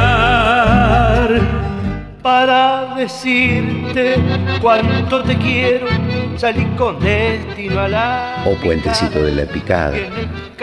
[2.22, 4.16] Para decirte
[4.62, 5.88] cuánto te quiero,
[6.36, 8.44] salí con destino a la.
[8.46, 9.96] o Puentecito de la Picada,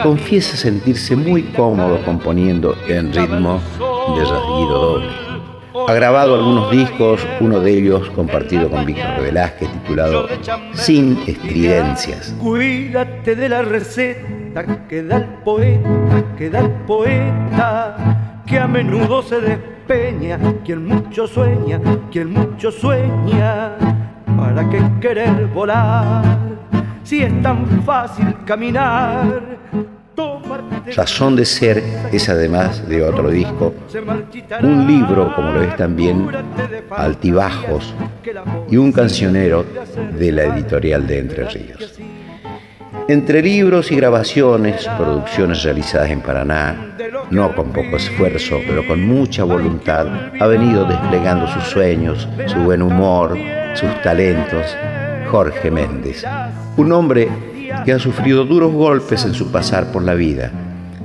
[0.03, 3.59] confiesa sentirse muy cómodo componiendo en ritmo
[4.15, 5.20] de rasguido doble.
[5.89, 10.29] Ha grabado algunos discos, uno de ellos compartido con Víctor Velázquez titulado
[10.73, 12.35] Sin estridencias.
[12.41, 19.23] Cuídate de la receta que da el poeta, que da el poeta, que a menudo
[19.23, 23.73] se despeña, quien mucho sueña, quien mucho sueña,
[24.37, 26.23] ¿para qué querer volar?
[27.03, 29.43] Si es tan fácil caminar,
[30.97, 31.83] Razón de ser
[32.13, 33.75] es además de otro disco,
[34.63, 36.29] un libro, como lo es también
[36.91, 37.95] Altibajos,
[38.69, 39.65] y un cancionero
[40.19, 42.01] de la editorial de Entre Ríos.
[43.09, 46.97] Entre libros y grabaciones, producciones realizadas en Paraná,
[47.31, 50.07] no con poco esfuerzo, pero con mucha voluntad,
[50.41, 53.37] ha venido desplegando sus sueños, su buen humor,
[53.75, 54.77] sus talentos,
[55.31, 56.25] Jorge Méndez,
[56.77, 57.29] un hombre
[57.85, 60.51] que ha sufrido duros golpes en su pasar por la vida.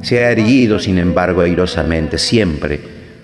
[0.01, 2.79] Se ha erguido, sin embargo, airosamente siempre,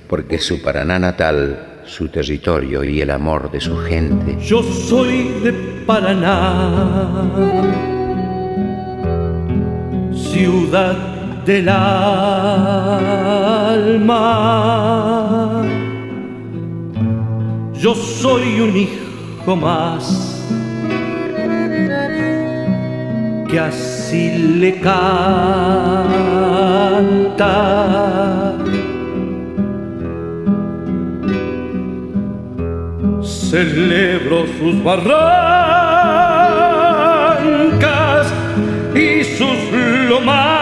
[0.07, 4.37] porque su Paraná natal, su territorio y el amor de su gente.
[4.41, 5.53] Yo soy de
[5.85, 7.29] Paraná,
[10.13, 10.95] ciudad
[11.45, 12.11] del alma.
[17.73, 20.30] Yo soy un hijo más
[23.51, 25.11] que así le canta.
[33.21, 35.17] Celebro sus barrancas
[38.95, 39.59] y sus
[40.07, 40.60] lomadas,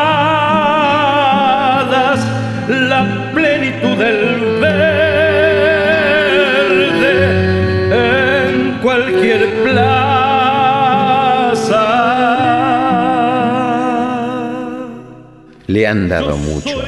[15.89, 16.81] han dado mucho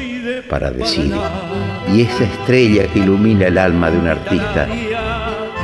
[0.49, 1.13] para decir,
[1.93, 4.67] y esa estrella que ilumina el alma de un artista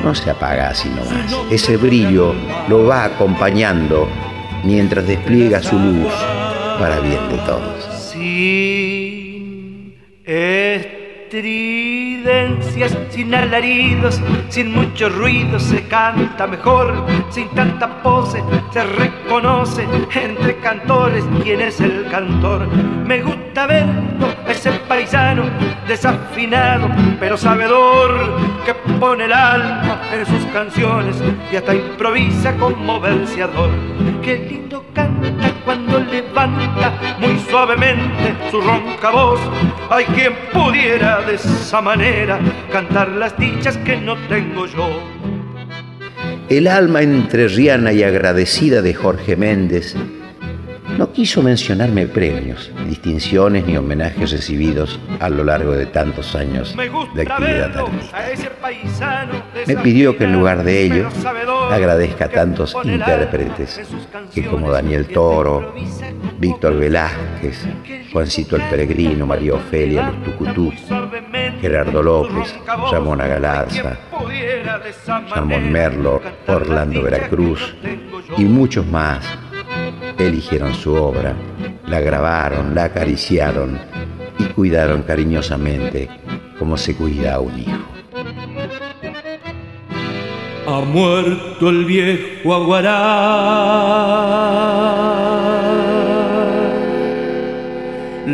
[0.04, 1.36] no se apaga así nomás.
[1.52, 2.36] Ese brillo
[2.68, 4.08] lo va acompañando
[4.64, 6.14] mientras despliega su luz
[6.80, 7.84] para bien de todos.
[8.12, 9.96] Sin
[13.10, 21.24] sin alaridos, sin mucho ruido se canta mejor, sin tanta pose se reconoce entre cantores
[21.44, 22.68] quién es el cantor.
[22.68, 25.44] Me gusta verlo, ese paisano
[25.88, 28.12] desafinado, pero sabedor
[28.66, 31.16] que pone el alma en sus canciones
[31.52, 33.70] y hasta improvisa como verseador.
[34.22, 39.40] Qué lindo canta cuando levanta muy suavemente su ronca voz.
[39.90, 42.40] Hay quien pudiera de esa manera
[42.72, 44.88] cantar las dichas que no tengo yo.
[46.48, 49.94] El alma entrerriana y agradecida de Jorge Méndez
[50.98, 56.76] no quiso mencionarme premios, distinciones ni homenajes recibidos a lo largo de tantos años
[57.14, 59.28] de actividad artística.
[59.68, 61.10] Me pidió que en lugar de ello
[61.70, 63.82] agradezca a tantos intérpretes
[64.34, 65.74] que como Daniel Toro,
[66.40, 67.66] Víctor Velázquez,
[68.12, 70.74] Juancito el Peregrino, María Ofelia, Los Tucutú,
[71.62, 72.56] Gerardo López,
[72.92, 73.98] Ramona Galarza,
[75.30, 77.76] Ramón Merlo, Orlando Veracruz
[78.38, 79.24] y muchos más
[80.18, 81.36] eligieron su obra,
[81.88, 83.80] la grabaron, la acariciaron
[84.40, 86.10] y cuidaron cariñosamente
[86.58, 87.78] como se cuida a un hijo.
[90.68, 92.94] Ha muerto el viejo Aguará.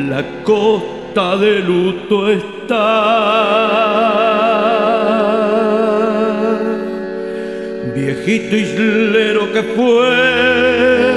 [0.09, 3.53] La costa de luto está.
[7.93, 11.12] viejito islero que fue,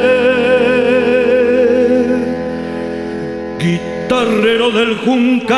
[4.27, 5.57] guitarrero del Juncal,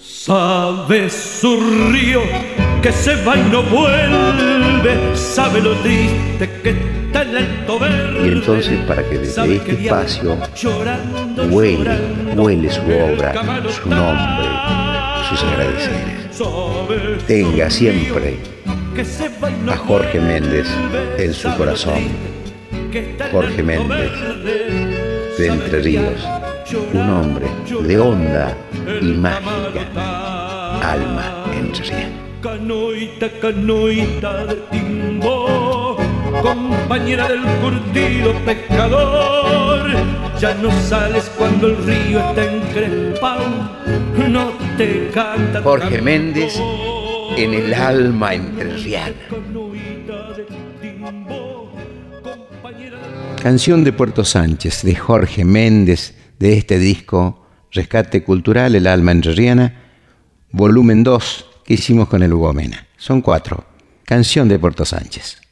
[0.00, 2.22] sabe su río
[2.82, 8.26] que se va y no vuelve, sabe lo triste que está el alto verde.
[8.26, 10.38] Y entonces para que desde este espacio
[11.50, 11.90] huele,
[12.36, 13.34] huele su obra,
[13.70, 14.48] su nombre,
[15.28, 16.14] sus agradeceres.
[17.26, 18.38] Tenga siempre
[19.70, 20.68] a Jorge Méndez
[21.18, 22.34] en su corazón.
[23.32, 24.12] Jorge Méndez
[25.36, 26.24] de Entre Ríos,
[26.92, 27.46] un hombre
[27.82, 28.56] de honda
[29.00, 32.14] y mágica alma entrerriana.
[32.40, 35.96] Canoita, canoita de timbo,
[36.40, 39.90] compañera del curtido pescador.
[40.38, 43.44] Ya no sales cuando el río está encrespado,
[44.28, 45.62] no te canta.
[45.62, 46.60] Jorge Méndez
[47.36, 49.16] en el alma entrerriana.
[53.44, 59.82] Canción de Puerto Sánchez de Jorge Méndez de este disco Rescate Cultural, el alma entrerriana,
[60.50, 62.86] volumen 2 que hicimos con el Hugo Mena.
[62.96, 63.66] Son cuatro.
[64.06, 65.42] Canción de Puerto Sánchez.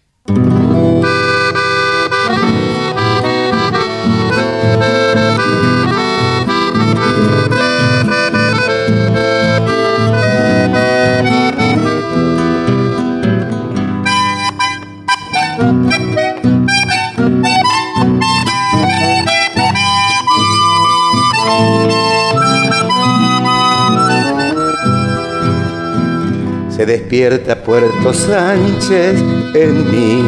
[26.70, 29.22] Se despierta Puerto Sánchez
[29.54, 30.24] en mi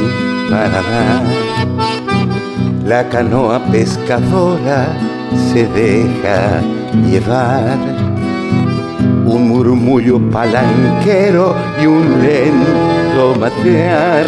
[0.50, 1.22] Paraná.
[2.86, 4.86] La canoa pescadora
[5.52, 6.60] se deja
[7.10, 7.78] llevar.
[9.26, 14.26] Un murmullo palanquero y un lento matear.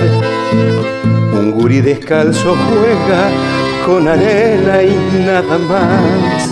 [1.32, 3.55] Un gurí descalzo juega
[3.86, 6.50] con arena y nada más.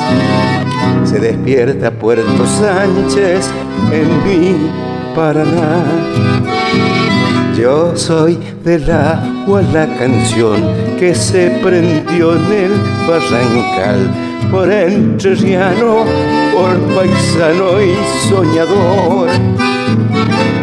[1.09, 3.51] Se despierta Puerto Sánchez
[3.91, 4.71] en mi
[5.17, 5.83] Paraná.
[7.59, 10.63] Yo soy del agua la canción
[10.99, 12.73] que se prendió en el
[13.09, 14.11] barrancal
[14.51, 16.05] por entrerriano,
[16.55, 17.97] por paisano y
[18.29, 19.29] soñador.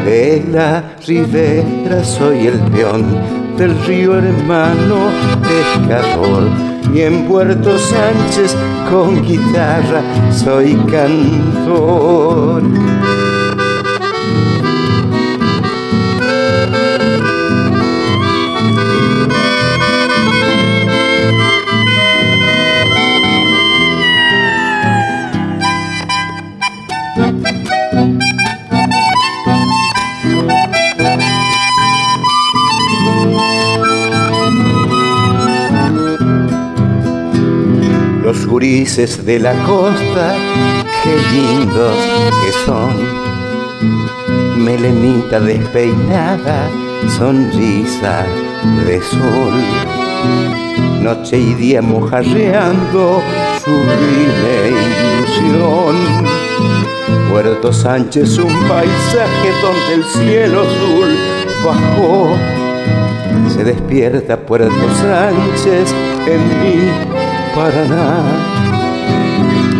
[0.05, 5.11] De la ribera soy el peón del río hermano
[5.43, 6.49] pescador
[6.91, 8.57] y en Puerto Sánchez
[8.89, 10.01] con guitarra
[10.31, 12.63] soy cantor.
[38.61, 40.35] De la costa,
[41.03, 41.97] qué lindos
[42.43, 42.93] que son.
[44.63, 46.69] Melenita despeinada,
[47.17, 48.23] sonrisa
[48.85, 49.53] de sol.
[51.01, 53.23] Noche y día mojarreando,
[53.63, 55.95] sublime ilusión.
[57.31, 61.17] Puerto Sánchez, un paisaje donde el cielo azul
[61.65, 62.37] bajó.
[63.55, 65.95] Se despierta Puerto Sánchez
[66.27, 67.10] en mí
[67.55, 68.23] Paraná.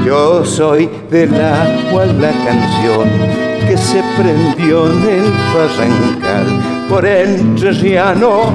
[0.06, 3.08] Yo soy del agua la canción
[3.68, 8.52] que se prendió en el barrancal por entrerriano,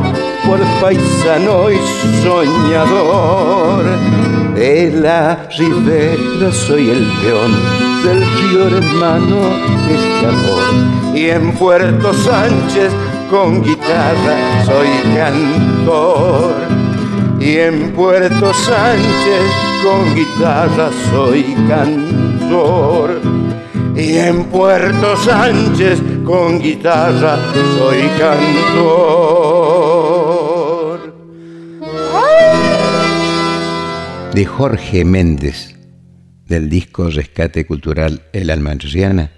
[0.46, 1.78] por paisano y
[2.22, 3.84] soñador.
[4.54, 7.52] De la ribera soy el peón
[8.04, 9.36] del río hermano
[9.88, 12.92] pescador y en Puerto Sánchez
[13.30, 16.85] con guitarra soy cantor
[17.40, 19.42] y en Puerto Sánchez
[19.82, 23.20] con guitarra soy cantor.
[23.94, 27.38] Y en Puerto Sánchez con guitarra
[27.78, 29.16] soy cantor.
[34.34, 35.76] De Jorge Méndez,
[36.46, 39.30] del disco Rescate Cultural El Alma Entrerriana,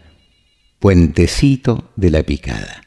[0.81, 2.83] Puentecito de la Picada.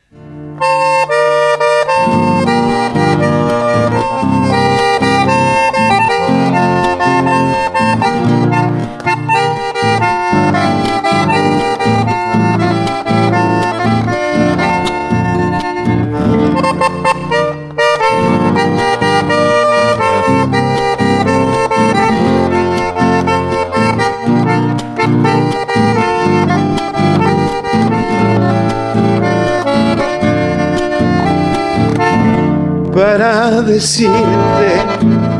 [33.02, 34.70] Para decirte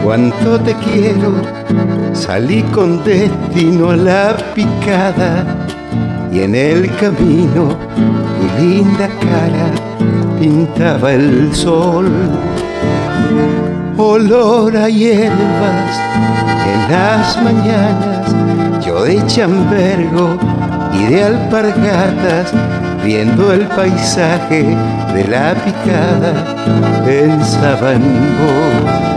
[0.04, 1.32] cuánto te quiero.
[2.12, 5.46] Salí con destino a la picada
[6.34, 7.78] y en el camino
[8.36, 9.68] tu linda cara
[10.40, 12.10] pintaba el sol.
[13.96, 15.94] Olor a hierbas
[16.74, 20.36] en las mañanas, yo de chambergo
[20.94, 22.54] y de alpargatas,
[23.06, 24.76] viendo el paisaje
[25.14, 26.34] de la picada,
[27.08, 27.40] en
[28.40, 29.12] vos.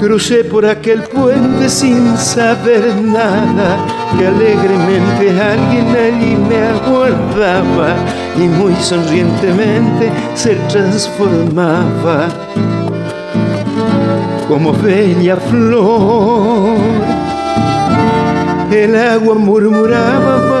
[0.00, 3.78] Crucé por aquel puente sin saber nada,
[4.16, 7.96] que alegremente alguien allí me aguardaba
[8.36, 12.28] y muy sonrientemente se transformaba
[14.48, 16.76] como bella flor.
[18.70, 20.57] El agua murmuraba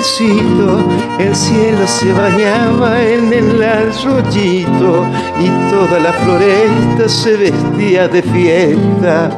[0.00, 5.04] el cielo se bañaba en el arroyito
[5.38, 9.30] y toda la floresta se vestía de fiesta,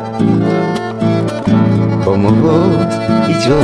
[2.05, 2.77] como vos
[3.29, 3.59] y yo.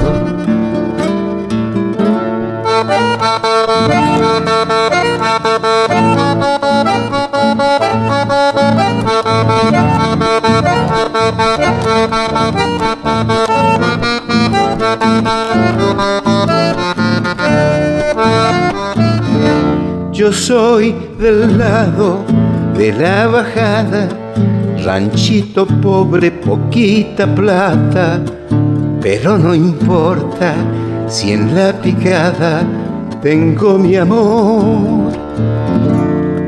[20.29, 22.23] Yo soy del lado
[22.77, 24.11] de la bajada,
[24.85, 28.21] ranchito pobre, poquita plata,
[29.01, 30.55] pero no importa
[31.07, 32.63] si en la picada
[33.23, 35.15] tengo mi amor.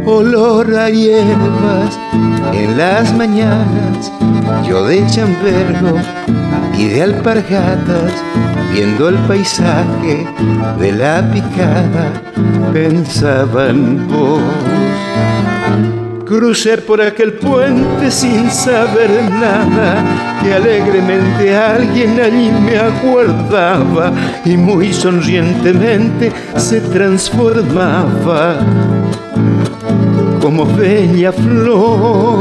[0.04, 1.98] Olor a hierbas
[2.52, 4.12] en las mañanas,
[4.68, 5.96] yo de chambergo
[6.80, 8.10] y de alpargatas,
[8.72, 10.26] viendo el paisaje
[10.78, 12.10] de la picada,
[12.72, 14.40] pensaba en vos.
[16.24, 20.02] Crucé por aquel puente sin saber nada,
[20.42, 24.10] que alegremente alguien allí me aguardaba
[24.46, 28.56] y muy sonrientemente se transformaba
[30.40, 32.40] como bella flor.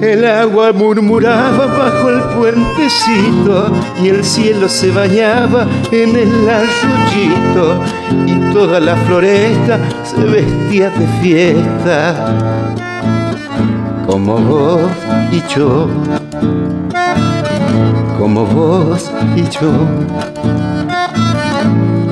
[0.00, 3.70] El agua murmuraba bajo el puentecito
[4.02, 7.82] y el cielo se bañaba en el arroyito
[8.26, 12.34] y toda la floresta se vestía de fiesta.
[14.06, 14.90] Como vos
[15.30, 15.86] y yo,
[18.18, 19.70] como vos y yo,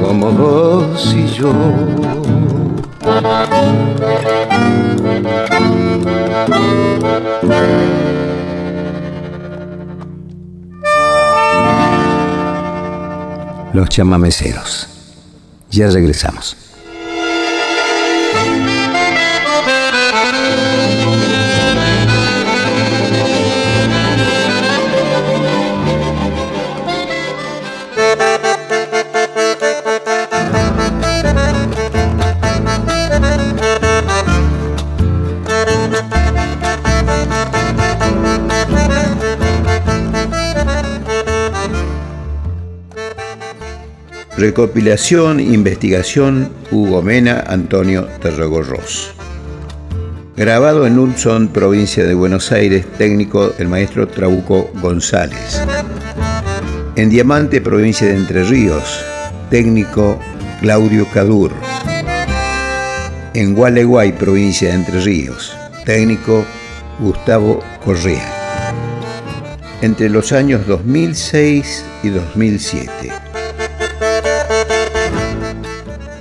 [0.02, 1.52] como vos y yo.
[13.78, 14.88] Los chamameceros.
[15.70, 16.56] Ya regresamos.
[44.38, 49.12] Recopilación, investigación, Hugo Mena, Antonio Terragorros.
[50.36, 55.60] Grabado en Ulson, provincia de Buenos Aires, técnico el maestro Trabuco González.
[56.94, 59.04] En Diamante, provincia de Entre Ríos,
[59.50, 60.20] técnico
[60.60, 61.50] Claudio Cadur.
[63.34, 65.52] En Gualeguay, provincia de Entre Ríos,
[65.84, 66.44] técnico
[67.00, 68.70] Gustavo Correa.
[69.82, 73.27] Entre los años 2006 y 2007.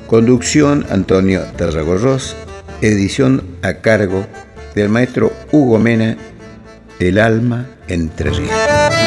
[0.08, 2.34] Conducción Antonio Tarragorros,
[2.82, 4.26] edición a cargo
[4.74, 6.16] del maestro Hugo Mena,
[6.98, 9.07] El alma entre ríos.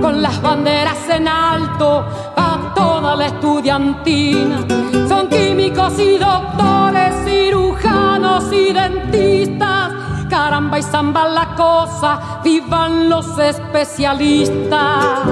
[0.00, 2.04] Con las banderas en alto
[2.36, 4.64] a toda la estudiantina.
[5.08, 9.92] Son químicos y doctores, cirujanos y dentistas.
[10.30, 15.26] Caramba y zamba la cosa, vivan los especialistas.